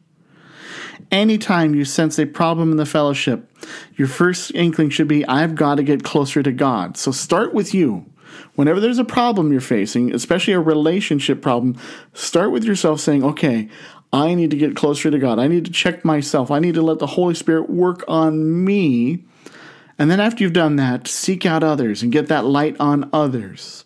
anytime 1.11 1.75
you 1.75 1.85
sense 1.85 2.19
a 2.19 2.25
problem 2.25 2.71
in 2.71 2.77
the 2.77 2.85
fellowship, 2.85 3.49
your 3.95 4.07
first 4.07 4.53
inkling 4.55 4.89
should 4.89 5.07
be, 5.07 5.25
I've 5.25 5.55
got 5.55 5.75
to 5.75 5.83
get 5.83 6.03
closer 6.03 6.43
to 6.43 6.51
God. 6.51 6.97
So 6.97 7.11
start 7.11 7.53
with 7.53 7.73
you. 7.73 8.05
Whenever 8.55 8.79
there's 8.79 8.99
a 8.99 9.05
problem 9.05 9.51
you're 9.51 9.61
facing, 9.61 10.13
especially 10.13 10.53
a 10.53 10.59
relationship 10.59 11.41
problem, 11.41 11.77
start 12.13 12.51
with 12.51 12.63
yourself 12.63 12.99
saying, 12.99 13.23
okay, 13.23 13.69
I 14.11 14.33
need 14.33 14.51
to 14.51 14.57
get 14.57 14.75
closer 14.75 15.11
to 15.11 15.19
God. 15.19 15.39
I 15.39 15.47
need 15.47 15.65
to 15.65 15.71
check 15.71 16.03
myself. 16.03 16.49
I 16.49 16.59
need 16.59 16.73
to 16.75 16.81
let 16.81 16.99
the 16.99 17.07
Holy 17.07 17.35
Spirit 17.35 17.69
work 17.69 18.03
on 18.07 18.63
me. 18.65 19.23
And 19.99 20.09
then 20.09 20.19
after 20.19 20.43
you've 20.43 20.53
done 20.53 20.77
that, 20.77 21.07
seek 21.07 21.45
out 21.45 21.63
others 21.63 22.01
and 22.01 22.11
get 22.11 22.27
that 22.27 22.45
light 22.45 22.75
on 22.79 23.09
others. 23.13 23.83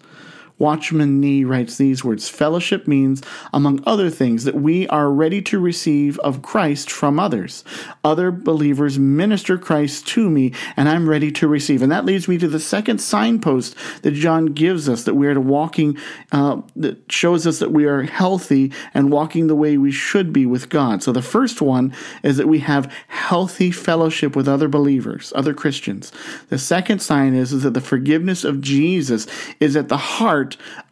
Watchman 0.58 1.20
Nee 1.20 1.44
writes 1.44 1.78
these 1.78 2.04
words 2.04 2.30
Fellowship 2.30 2.88
means, 2.88 3.22
among 3.54 3.84
other 3.86 4.10
things, 4.10 4.44
that 4.44 4.56
we 4.56 4.88
are 4.88 5.12
ready 5.12 5.42
to 5.44 5.60
receive 5.60 6.20
of 6.20 6.42
Christ 6.42 6.92
from 6.92 7.20
others. 7.20 7.64
Other 8.04 8.32
believers 8.32 9.00
minister 9.00 9.58
Christ 9.58 10.08
to 10.10 10.30
me, 10.30 10.54
and 10.78 10.88
I'm 10.88 11.10
ready 11.10 11.32
to 11.34 11.48
receive. 11.48 11.82
And 11.82 11.92
that 11.92 12.06
leads 12.06 12.28
me 12.28 12.38
to 12.38 12.48
the 12.48 12.60
second 12.60 13.00
signpost 13.00 13.76
that 14.04 14.12
John 14.12 14.48
gives 14.48 14.88
us 14.88 15.04
that 15.04 15.16
we 15.16 15.28
are 15.28 15.40
walking, 15.40 15.98
uh, 16.32 16.62
that 16.76 17.12
shows 17.12 17.48
us 17.48 17.60
that 17.60 17.72
we 17.72 17.86
are 17.86 18.04
healthy 18.04 18.72
and 18.94 19.12
walking 19.12 19.48
the 19.48 19.56
way 19.56 19.78
we 19.78 19.92
should 19.92 20.32
be 20.32 20.46
with 20.46 20.70
God. 20.70 21.04
So 21.04 21.12
the 21.12 21.22
first 21.22 21.62
one 21.62 21.94
is 22.22 22.38
that 22.38 22.48
we 22.48 22.60
have 22.60 22.92
healthy 23.08 23.72
fellowship 23.72 24.36
with 24.36 24.48
other 24.48 24.68
believers, 24.68 25.34
other 25.36 25.54
Christians. 25.54 26.12
The 26.50 26.60
second 26.60 27.00
sign 27.00 27.34
is, 27.34 27.54
is 27.54 27.64
that 27.64 27.74
the 27.74 27.82
forgiveness 27.82 28.44
of 28.44 28.62
Jesus 28.62 29.28
is 29.60 29.76
at 29.76 29.90
the 29.90 29.98
heart 29.98 30.43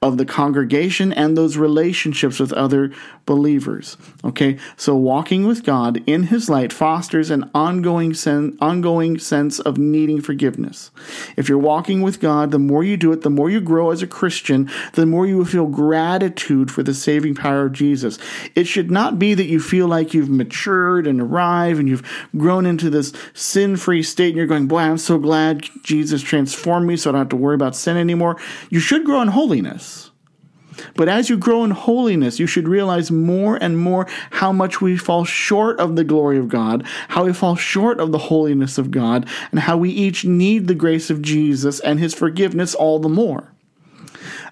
of 0.02 0.18
the 0.18 0.26
congregation 0.26 1.14
and 1.14 1.38
those 1.38 1.58
relationships 1.58 2.40
with 2.40 2.54
other 2.54 2.92
believers. 3.26 3.98
Okay, 4.24 4.58
so 4.76 4.96
walking 4.96 5.48
with 5.48 5.64
God 5.64 6.04
in 6.08 6.24
His 6.24 6.50
light 6.50 6.74
fosters 6.74 7.30
an 7.30 7.50
ongoing 7.54 8.14
sen- 8.14 8.58
ongoing 8.60 9.20
sense 9.20 9.60
of 9.60 9.78
needing 9.78 10.22
forgiveness. 10.22 10.92
If 11.38 11.48
you're 11.48 11.58
walking 11.58 12.02
with 12.02 12.20
God, 12.20 12.52
the 12.52 12.60
more 12.60 12.84
you 12.84 12.98
do 12.98 13.12
it, 13.12 13.22
the 13.22 13.30
more 13.30 13.50
you 13.50 13.62
grow 13.62 13.92
as 13.92 14.02
a 14.02 14.08
Christian, 14.08 14.70
the 14.94 15.06
more 15.06 15.26
you 15.28 15.38
will 15.38 15.46
feel 15.46 15.68
gratitude 15.68 16.72
for 16.72 16.84
the 16.84 16.94
saving 16.94 17.36
power 17.36 17.66
of 17.66 17.74
Jesus. 17.74 18.18
It 18.56 18.66
should 18.66 18.92
not 18.92 19.20
be 19.20 19.34
that 19.34 19.46
you 19.46 19.60
feel 19.60 19.88
like 19.88 20.14
you've 20.14 20.30
matured 20.30 21.08
and 21.08 21.22
arrived 21.22 21.80
and 21.80 21.88
you've 21.88 22.28
grown 22.38 22.66
into 22.66 22.90
this 22.90 23.14
sin-free 23.34 24.04
state 24.04 24.30
and 24.30 24.38
you're 24.38 24.48
going, 24.48 24.68
boy, 24.68 24.80
I'm 24.80 24.98
so 24.98 25.18
glad 25.18 25.66
Jesus 25.84 26.22
transformed 26.22 26.88
me 26.88 26.98
so 26.98 27.10
I 27.10 27.12
don't 27.14 27.22
have 27.22 27.30
to 27.30 27.36
worry 27.36 27.56
about 27.56 27.76
sin 27.76 27.98
anymore. 27.98 28.38
You 28.70 28.80
should 28.80 29.06
grow 29.06 29.22
in 29.22 29.28
holiness. 29.28 29.41
But 30.96 31.10
as 31.10 31.30
you 31.30 31.38
grow 31.38 31.64
in 31.64 31.72
holiness, 31.72 32.40
you 32.40 32.48
should 32.48 32.68
realize 32.68 33.12
more 33.12 33.58
and 33.58 33.78
more 33.78 34.08
how 34.32 34.52
much 34.52 34.82
we 34.82 34.98
fall 34.98 35.26
short 35.26 35.80
of 35.80 35.96
the 35.96 36.04
glory 36.04 36.38
of 36.38 36.48
God, 36.48 36.86
how 37.10 37.26
we 37.26 37.34
fall 37.34 37.56
short 37.56 38.00
of 38.00 38.12
the 38.12 38.18
holiness 38.18 38.78
of 38.78 38.92
God, 38.92 39.28
and 39.52 39.60
how 39.60 39.78
we 39.78 39.90
each 39.90 40.26
need 40.26 40.68
the 40.68 40.76
grace 40.76 41.10
of 41.10 41.22
Jesus 41.22 41.80
and 41.82 42.00
his 42.00 42.14
forgiveness 42.14 42.74
all 42.74 43.00
the 43.00 43.10
more. 43.10 43.54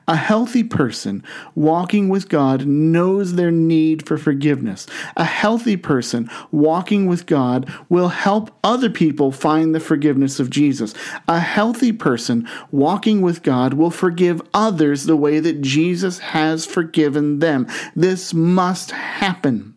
A 0.09 0.15
healthy 0.15 0.63
person 0.63 1.23
walking 1.53 2.09
with 2.09 2.29
God 2.29 2.65
knows 2.65 3.35
their 3.35 3.51
need 3.51 4.07
for 4.07 4.17
forgiveness. 4.17 4.87
A 5.15 5.23
healthy 5.23 5.77
person 5.77 6.31
walking 6.51 7.05
with 7.05 7.27
God 7.27 7.71
will 7.89 8.07
help 8.07 8.49
other 8.63 8.89
people 8.89 9.31
find 9.31 9.75
the 9.75 9.79
forgiveness 9.79 10.39
of 10.39 10.49
Jesus. 10.49 10.95
A 11.27 11.39
healthy 11.39 11.91
person 11.91 12.49
walking 12.71 13.21
with 13.21 13.43
God 13.43 13.75
will 13.75 13.91
forgive 13.91 14.41
others 14.51 15.03
the 15.03 15.15
way 15.15 15.39
that 15.39 15.61
Jesus 15.61 16.17
has 16.17 16.65
forgiven 16.65 17.37
them. 17.37 17.67
This 17.95 18.33
must 18.33 18.89
happen. 18.89 19.75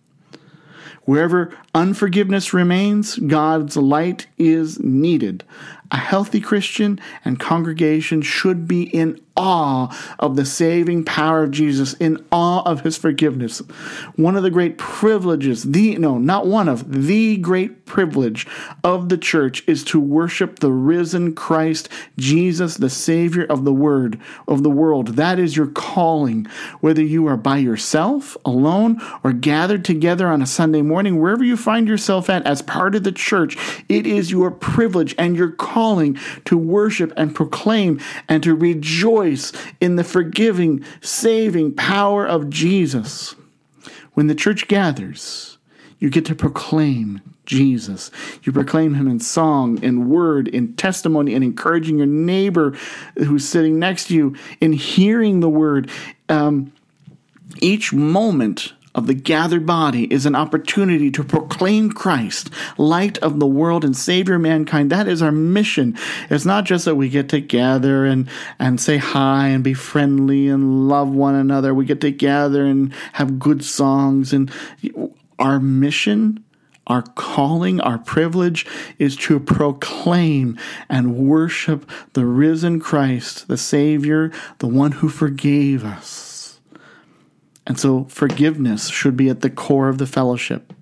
Wherever 1.05 1.53
unforgiveness 1.75 2.55
remains, 2.55 3.16
God's 3.16 3.77
light 3.77 4.29
is 4.38 4.79
needed. 4.79 5.42
A 5.90 5.97
healthy 5.97 6.40
Christian 6.40 7.01
and 7.25 7.40
congregation 7.40 8.23
should 8.23 8.68
be 8.68 8.85
in 8.85 9.21
awe 9.37 9.95
of 10.18 10.37
the 10.37 10.45
saving 10.45 11.05
power 11.05 11.45
of 11.45 11.51
Jesus, 11.51 11.95
in 11.95 12.25
awe 12.31 12.62
of 12.62 12.83
his 12.83 12.97
forgiveness. 12.97 13.61
One 14.16 14.37
of 14.37 14.42
the 14.42 14.51
great 14.51 14.79
privileges, 14.79 15.62
the 15.62 15.97
no, 15.97 16.18
not 16.18 16.47
one 16.47 16.68
of, 16.68 17.07
the 17.07 17.37
great 17.38 17.87
privilege 17.87 18.47
of 18.85 19.09
the 19.09 19.18
church 19.18 19.62
is 19.66 19.85
to 19.85 20.01
worship 20.01 20.59
the 20.59 20.73
risen 20.73 21.35
Christ, 21.35 21.88
Jesus, 22.16 22.77
the 22.77 22.90
Savior 22.90 23.45
of 23.45 23.64
the 23.64 23.73
word 23.73 24.21
of 24.49 24.62
the 24.62 24.71
world. 24.71 25.09
That 25.09 25.38
is 25.38 25.57
your 25.57 25.66
calling, 25.66 26.47
whether 26.81 27.03
you 27.03 27.27
are 27.27 27.37
by 27.37 27.59
yourself, 27.59 28.37
alone, 28.45 29.01
or 29.25 29.33
gathered 29.33 29.85
together 29.85 30.29
on 30.29 30.42
a 30.42 30.47
Sunday 30.47 30.83
morning, 30.83 31.21
wherever 31.21 31.45
you 31.45 31.57
find 31.57 31.88
yourself 31.88 32.29
at 32.29 32.47
as 32.47 32.62
part 32.62 32.95
of 32.95 33.05
the 33.05 33.12
church, 33.12 33.57
it 33.88 34.07
is 34.07 34.31
your 34.31 34.51
privilege 34.51 35.14
and 35.18 35.37
your 35.37 35.51
calling 35.51 36.18
to 36.45 36.57
worship 36.57 37.12
and 37.16 37.35
proclaim 37.35 38.01
and 38.29 38.42
to 38.42 38.55
rejoice 38.55 39.22
in 39.81 39.97
the 39.97 40.05
forgiving, 40.05 40.85
saving 41.01 41.75
power 41.75 42.27
of 42.27 42.51
Jesus. 42.51 43.35
When 44.15 44.27
the 44.27 44.35
church 44.35 44.69
gathers, 44.69 45.59
you 45.99 46.11
get 46.11 46.27
to 46.27 46.35
proclaim 46.35 47.21
Jesus. 47.47 48.11
You 48.43 48.53
proclaim 48.53 48.95
him 48.95 49.09
in 49.09 49.21
song, 49.21 49.83
in 49.83 50.09
word, 50.09 50.49
in 50.49 50.75
testimony, 50.75 51.35
and 51.35 51.43
encouraging 51.45 51.99
your 51.99 52.07
neighbor 52.07 52.77
who's 53.17 53.49
sitting 53.49 53.79
next 53.79 54.09
to 54.09 54.15
you 54.15 54.37
in 54.61 54.73
hearing 54.73 55.41
the 55.41 55.49
word. 55.49 55.91
Um, 56.29 56.73
each 57.61 57.93
moment 57.93 58.73
of 58.94 59.07
the 59.07 59.14
gathered 59.14 59.64
body 59.64 60.12
is 60.12 60.26
an 60.26 60.35
opportunity 60.35 61.11
to 61.11 61.24
proclaim 61.24 61.92
Christ, 61.92 62.50
light 62.76 63.18
of 63.18 63.40
the 63.40 63.46
world 63.46 63.85
and 63.85 63.96
Savior 63.96 64.35
of 64.35 64.42
mankind. 64.42 64.90
That 64.90 65.09
is 65.09 65.22
our 65.22 65.33
mission. 65.33 65.96
It's 66.28 66.44
not 66.44 66.64
just 66.64 66.85
that 66.85 66.96
we 66.96 67.09
get 67.09 67.28
together 67.28 68.05
and, 68.05 68.28
and 68.59 68.81
say 68.81 68.98
hi 68.98 69.48
and 69.48 69.64
be 69.64 69.74
friendly 69.74 70.48
and 70.48 70.88
love 70.88 71.09
one 71.09 71.35
another. 71.35 71.72
We 71.72 71.87
get 71.87 72.00
together 72.00 72.66
and 72.66 72.92
have 73.14 73.38
good 73.38 73.64
songs. 73.64 74.33
And 74.33 74.50
our 75.38 75.59
mission, 75.59 76.44
our 76.87 77.02
calling, 77.02 77.81
our 77.81 77.98
privilege 77.98 78.66
is 78.98 79.16
to 79.16 79.40
proclaim 79.40 80.59
and 80.90 81.16
worship 81.16 81.90
the 82.12 82.26
risen 82.26 82.78
Christ, 82.78 83.48
the 83.48 83.57
Savior, 83.57 84.31
the 84.59 84.68
one 84.68 84.92
who 84.92 85.09
forgave 85.09 85.85
us. 85.85 86.32
And 87.66 87.79
so 87.79 88.05
forgiveness 88.05 88.88
should 88.88 89.16
be 89.16 89.29
at 89.29 89.40
the 89.40 89.51
core 89.51 89.88
of 89.88 89.98
the 89.98 90.07
fellowship. 90.07 90.72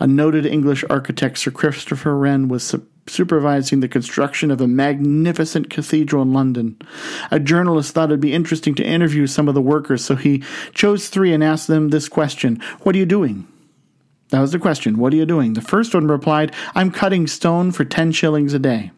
A 0.00 0.06
noted 0.06 0.46
English 0.46 0.84
architect, 0.90 1.38
Sir 1.38 1.50
Christopher 1.50 2.16
Wren, 2.16 2.48
was 2.48 2.64
su- 2.64 2.86
supervising 3.06 3.80
the 3.80 3.88
construction 3.88 4.50
of 4.50 4.60
a 4.60 4.66
magnificent 4.66 5.70
cathedral 5.70 6.22
in 6.22 6.32
London. 6.32 6.76
A 7.30 7.38
journalist 7.38 7.92
thought 7.92 8.08
it'd 8.08 8.20
be 8.20 8.32
interesting 8.32 8.74
to 8.76 8.84
interview 8.84 9.26
some 9.26 9.48
of 9.48 9.54
the 9.54 9.60
workers, 9.60 10.04
so 10.04 10.16
he 10.16 10.42
chose 10.72 11.08
three 11.08 11.32
and 11.32 11.44
asked 11.44 11.68
them 11.68 11.90
this 11.90 12.08
question 12.08 12.60
What 12.80 12.94
are 12.94 12.98
you 12.98 13.06
doing? 13.06 13.46
That 14.30 14.40
was 14.40 14.52
the 14.52 14.58
question. 14.58 14.96
What 14.96 15.12
are 15.12 15.16
you 15.16 15.26
doing? 15.26 15.52
The 15.52 15.60
first 15.60 15.94
one 15.94 16.06
replied, 16.08 16.54
I'm 16.74 16.90
cutting 16.90 17.26
stone 17.26 17.70
for 17.70 17.84
10 17.84 18.12
shillings 18.12 18.54
a 18.54 18.58
day. 18.58 18.90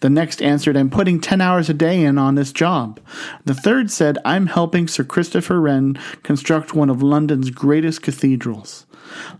The 0.00 0.10
next 0.10 0.42
answered, 0.42 0.76
I'm 0.76 0.90
putting 0.90 1.20
10 1.20 1.40
hours 1.40 1.68
a 1.68 1.74
day 1.74 2.02
in 2.02 2.18
on 2.18 2.34
this 2.34 2.52
job. 2.52 3.00
The 3.44 3.54
third 3.54 3.90
said, 3.90 4.18
I'm 4.24 4.46
helping 4.46 4.88
Sir 4.88 5.04
Christopher 5.04 5.60
Wren 5.60 5.98
construct 6.22 6.74
one 6.74 6.90
of 6.90 7.02
London's 7.02 7.50
greatest 7.50 8.02
cathedrals. 8.02 8.86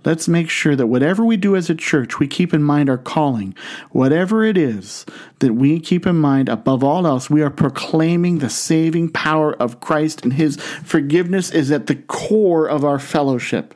Let's 0.05 0.29
make 0.29 0.51
sure 0.51 0.75
that 0.77 0.89
whatever 0.89 1.25
we 1.25 1.37
do 1.37 1.55
as 1.57 1.71
a 1.71 1.75
church, 1.75 2.19
we 2.19 2.27
keep 2.27 2.53
in 2.53 2.63
mind 2.63 2.91
our 2.91 2.99
calling. 2.99 3.55
Whatever 3.91 4.45
it 4.45 4.57
is 4.57 5.07
that 5.39 5.55
we 5.55 5.81
keep 5.81 6.07
in 6.07 6.17
mind, 6.17 6.49
above 6.49 6.83
all 6.83 7.07
else, 7.07 7.31
we 7.31 7.43
are 7.43 7.51
proclaiming 7.51 8.39
the 8.39 8.51
saving 8.51 9.11
power 9.11 9.55
of 9.55 9.81
Christ, 9.81 10.23
and 10.23 10.33
His 10.33 10.57
forgiveness 10.57 11.51
is 11.51 11.71
at 11.71 11.87
the 11.87 11.97
core 11.97 12.67
of 12.67 12.85
our 12.85 12.99
fellowship. 12.99 13.75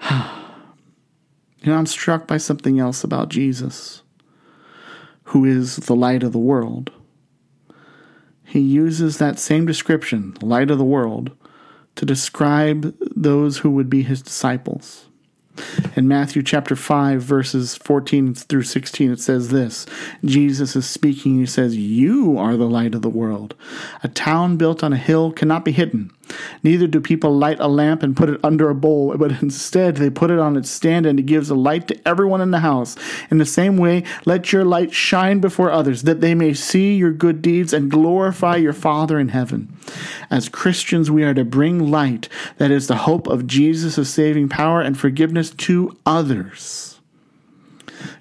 you 0.10 0.16
know, 1.64 1.76
I'm 1.76 1.86
struck 1.86 2.26
by 2.26 2.36
something 2.36 2.78
else 2.78 3.02
about 3.04 3.30
Jesus 3.30 4.03
who 5.24 5.44
is 5.44 5.76
the 5.76 5.96
light 5.96 6.22
of 6.22 6.32
the 6.32 6.38
world. 6.38 6.90
He 8.44 8.60
uses 8.60 9.18
that 9.18 9.38
same 9.38 9.66
description, 9.66 10.36
light 10.40 10.70
of 10.70 10.78
the 10.78 10.84
world, 10.84 11.32
to 11.96 12.04
describe 12.04 12.94
those 13.16 13.58
who 13.58 13.70
would 13.70 13.88
be 13.88 14.02
his 14.02 14.22
disciples. 14.22 15.06
In 15.96 16.08
Matthew 16.08 16.42
chapter 16.42 16.74
5, 16.74 17.22
verses 17.22 17.76
14 17.76 18.34
through 18.34 18.64
16, 18.64 19.12
it 19.12 19.20
says 19.20 19.50
this 19.50 19.86
Jesus 20.24 20.74
is 20.74 20.86
speaking. 20.86 21.38
He 21.38 21.46
says, 21.46 21.76
You 21.76 22.36
are 22.38 22.56
the 22.56 22.68
light 22.68 22.94
of 22.94 23.02
the 23.02 23.08
world. 23.08 23.54
A 24.02 24.08
town 24.08 24.56
built 24.56 24.82
on 24.82 24.92
a 24.92 24.96
hill 24.96 25.30
cannot 25.30 25.64
be 25.64 25.72
hidden. 25.72 26.10
Neither 26.62 26.86
do 26.86 27.00
people 27.00 27.36
light 27.36 27.60
a 27.60 27.68
lamp 27.68 28.02
and 28.02 28.16
put 28.16 28.30
it 28.30 28.40
under 28.42 28.70
a 28.70 28.74
bowl, 28.74 29.16
but 29.16 29.42
instead 29.42 29.96
they 29.96 30.10
put 30.10 30.30
it 30.30 30.38
on 30.38 30.56
its 30.56 30.70
stand 30.70 31.06
and 31.06 31.18
it 31.18 31.24
gives 31.26 31.50
a 31.50 31.54
light 31.54 31.86
to 31.88 32.08
everyone 32.08 32.40
in 32.40 32.50
the 32.50 32.60
house. 32.60 32.96
In 33.30 33.38
the 33.38 33.44
same 33.44 33.76
way, 33.76 34.04
let 34.24 34.52
your 34.52 34.64
light 34.64 34.92
shine 34.92 35.40
before 35.40 35.70
others, 35.70 36.02
that 36.02 36.20
they 36.20 36.34
may 36.34 36.54
see 36.54 36.94
your 36.94 37.12
good 37.12 37.42
deeds 37.42 37.72
and 37.72 37.90
glorify 37.90 38.56
your 38.56 38.72
Father 38.72 39.18
in 39.18 39.28
heaven. 39.28 39.76
As 40.30 40.48
Christians, 40.48 41.10
we 41.10 41.22
are 41.24 41.34
to 41.34 41.44
bring 41.44 41.90
light, 41.90 42.28
that 42.56 42.70
is 42.70 42.86
the 42.86 42.96
hope 42.96 43.26
of 43.26 43.46
Jesus' 43.46 44.08
saving 44.08 44.48
power 44.48 44.80
and 44.80 44.98
forgiveness 44.98 45.43
to 45.52 45.96
others. 46.06 47.00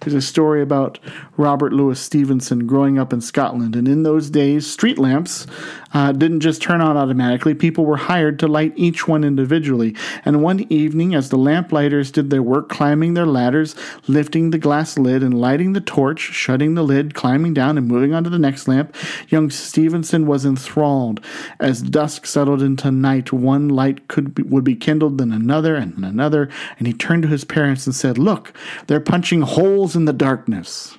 There's 0.02 0.14
a 0.14 0.22
story 0.22 0.62
about 0.62 1.00
Robert 1.38 1.74
Louis 1.74 2.00
Stevenson 2.00 2.68
growing 2.68 2.98
up 2.98 3.12
in 3.12 3.22
Scotland. 3.22 3.76
And 3.76 3.88
in 3.88 4.04
those 4.04 4.30
days, 4.30 4.70
street 4.70 4.98
lamps 4.98 5.48
uh, 5.94 6.12
didn't 6.12 6.40
just 6.40 6.62
turn 6.62 6.82
on 6.82 6.98
automatically. 6.98 7.54
People 7.54 7.86
were 7.86 7.98
hired 7.98 8.40
to 8.40 8.48
light 8.48 8.74
each 8.76 9.08
one 9.08 9.24
individually. 9.24 9.96
And 10.26 10.42
one 10.42 10.66
evening, 10.72 11.14
as 11.16 11.30
the 11.30 11.38
lamplighters 11.38 12.12
did 12.12 12.30
their 12.30 12.44
work, 12.44 12.70
climbing 12.70 13.14
their 13.14 13.26
ladders, 13.26 13.76
lifting 14.08 14.50
the 14.50 14.58
glass 14.58 14.98
lid 14.98 15.24
and 15.24 15.40
lighting 15.40 15.74
the 15.74 15.82
torch, 15.82 16.20
shutting 16.20 16.76
the 16.76 16.84
lid, 16.84 17.14
climbing 17.14 17.54
down 17.54 17.78
and 17.78 17.88
moving 17.88 18.14
on 18.14 18.24
to 18.24 18.30
the 18.30 18.40
next 18.40 18.68
lamp, 18.68 18.96
young 19.30 19.50
Stevenson 19.50 20.26
was 20.26 20.46
enthralled. 20.46 21.24
As 21.60 21.82
dusk 21.82 22.26
settled 22.26 22.62
into 22.62 22.92
night, 22.92 23.32
one 23.32 23.70
light 23.70 24.08
could 24.08 24.36
be, 24.36 24.44
would 24.44 24.64
be 24.64 24.76
kindled, 24.76 25.18
then 25.18 25.32
another 25.32 25.76
and 25.76 26.04
another. 26.04 26.50
And 26.78 26.88
he 26.88 26.94
turned 26.94 27.24
to 27.24 27.30
his 27.30 27.44
parents 27.44 27.86
and 27.86 27.96
said, 27.96 28.18
Look, 28.18 28.54
they're 28.88 29.00
punching 29.00 29.42
holes 29.42 29.96
in 29.96 30.06
the 30.06 30.14
darkness. 30.14 30.98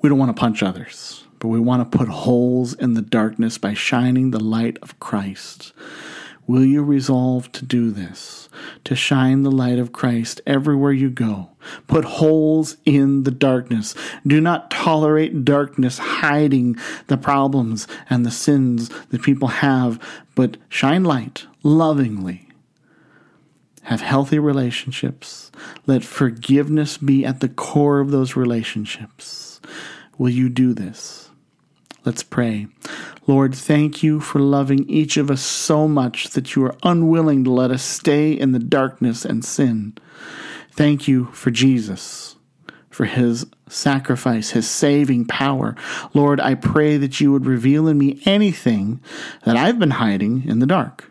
We 0.00 0.08
don't 0.08 0.18
want 0.18 0.34
to 0.34 0.40
punch 0.40 0.62
others, 0.62 1.17
but 1.38 1.48
we 1.48 1.60
want 1.60 1.90
to 1.90 1.98
put 1.98 2.08
holes 2.08 2.74
in 2.74 2.94
the 2.94 3.02
darkness 3.02 3.58
by 3.58 3.74
shining 3.74 4.30
the 4.30 4.42
light 4.42 4.78
of 4.82 4.98
Christ. 5.00 5.72
Will 6.48 6.64
you 6.64 6.82
resolve 6.82 7.52
to 7.52 7.64
do 7.64 7.90
this? 7.90 8.48
To 8.84 8.96
shine 8.96 9.42
the 9.42 9.50
light 9.50 9.78
of 9.78 9.92
Christ 9.92 10.40
everywhere 10.46 10.92
you 10.92 11.10
go. 11.10 11.50
Put 11.86 12.06
holes 12.06 12.78
in 12.86 13.24
the 13.24 13.30
darkness. 13.30 13.94
Do 14.26 14.40
not 14.40 14.70
tolerate 14.70 15.44
darkness 15.44 15.98
hiding 15.98 16.76
the 17.08 17.18
problems 17.18 17.86
and 18.08 18.24
the 18.24 18.30
sins 18.30 18.88
that 19.10 19.22
people 19.22 19.48
have, 19.48 20.02
but 20.34 20.56
shine 20.70 21.04
light 21.04 21.46
lovingly. 21.62 22.48
Have 23.82 24.00
healthy 24.00 24.38
relationships. 24.38 25.52
Let 25.86 26.02
forgiveness 26.02 26.96
be 26.96 27.26
at 27.26 27.40
the 27.40 27.48
core 27.50 28.00
of 28.00 28.10
those 28.10 28.36
relationships. 28.36 29.60
Will 30.16 30.30
you 30.30 30.48
do 30.48 30.72
this? 30.72 31.27
Let's 32.08 32.22
pray. 32.22 32.68
Lord, 33.26 33.54
thank 33.54 34.02
you 34.02 34.18
for 34.18 34.38
loving 34.38 34.88
each 34.88 35.18
of 35.18 35.30
us 35.30 35.42
so 35.42 35.86
much 35.86 36.28
that 36.28 36.56
you 36.56 36.64
are 36.64 36.74
unwilling 36.82 37.44
to 37.44 37.50
let 37.50 37.70
us 37.70 37.82
stay 37.82 38.32
in 38.32 38.52
the 38.52 38.58
darkness 38.58 39.26
and 39.26 39.44
sin. 39.44 39.94
Thank 40.72 41.06
you 41.06 41.26
for 41.32 41.50
Jesus, 41.50 42.36
for 42.88 43.04
his 43.04 43.44
sacrifice, 43.68 44.52
his 44.52 44.66
saving 44.66 45.26
power. 45.26 45.76
Lord, 46.14 46.40
I 46.40 46.54
pray 46.54 46.96
that 46.96 47.20
you 47.20 47.30
would 47.30 47.44
reveal 47.44 47.86
in 47.86 47.98
me 47.98 48.22
anything 48.24 49.02
that 49.44 49.58
I've 49.58 49.78
been 49.78 49.90
hiding 49.90 50.48
in 50.48 50.60
the 50.60 50.66
dark 50.66 51.07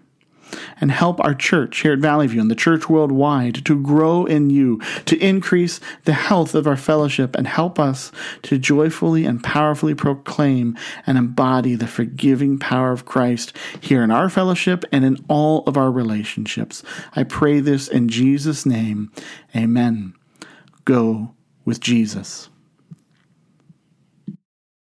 and 0.80 0.92
help 0.92 1.24
our 1.24 1.34
church 1.34 1.82
here 1.82 1.94
at 1.94 2.00
Valley 2.00 2.28
View 2.28 2.42
and 2.42 2.52
the 2.52 2.56
church 2.56 2.90
worldwide 2.90 3.66
to 3.66 3.82
grow 3.82 4.26
in 4.26 4.50
you, 4.50 4.80
to 5.06 5.18
increase 5.18 5.80
the 6.06 6.14
health 6.14 6.56
of 6.56 6.68
our 6.68 6.78
fellowship, 6.78 7.36
and 7.36 7.48
help 7.48 7.80
us 7.80 8.12
to 8.44 8.58
joyfully 8.58 9.26
and 9.26 9.44
powerfully 9.44 9.96
proclaim 9.96 10.78
and 11.06 11.18
embody 11.18 11.76
the 11.76 11.88
forgiving 11.88 12.58
power 12.58 12.92
of 12.92 13.06
Christ 13.06 13.56
here 13.82 14.04
in 14.04 14.12
our 14.12 14.30
fellowship 14.30 14.84
and 14.92 15.06
in 15.06 15.18
all 15.28 15.64
of 15.66 15.78
our 15.78 15.92
relationships. 15.92 16.84
I 17.16 17.24
pray 17.24 17.60
this 17.60 17.88
in 17.88 18.10
Jesus' 18.10 18.66
name. 18.66 19.12
Amen. 19.56 20.14
Go 20.86 21.34
with 21.66 21.80
Jesus. 21.80 22.50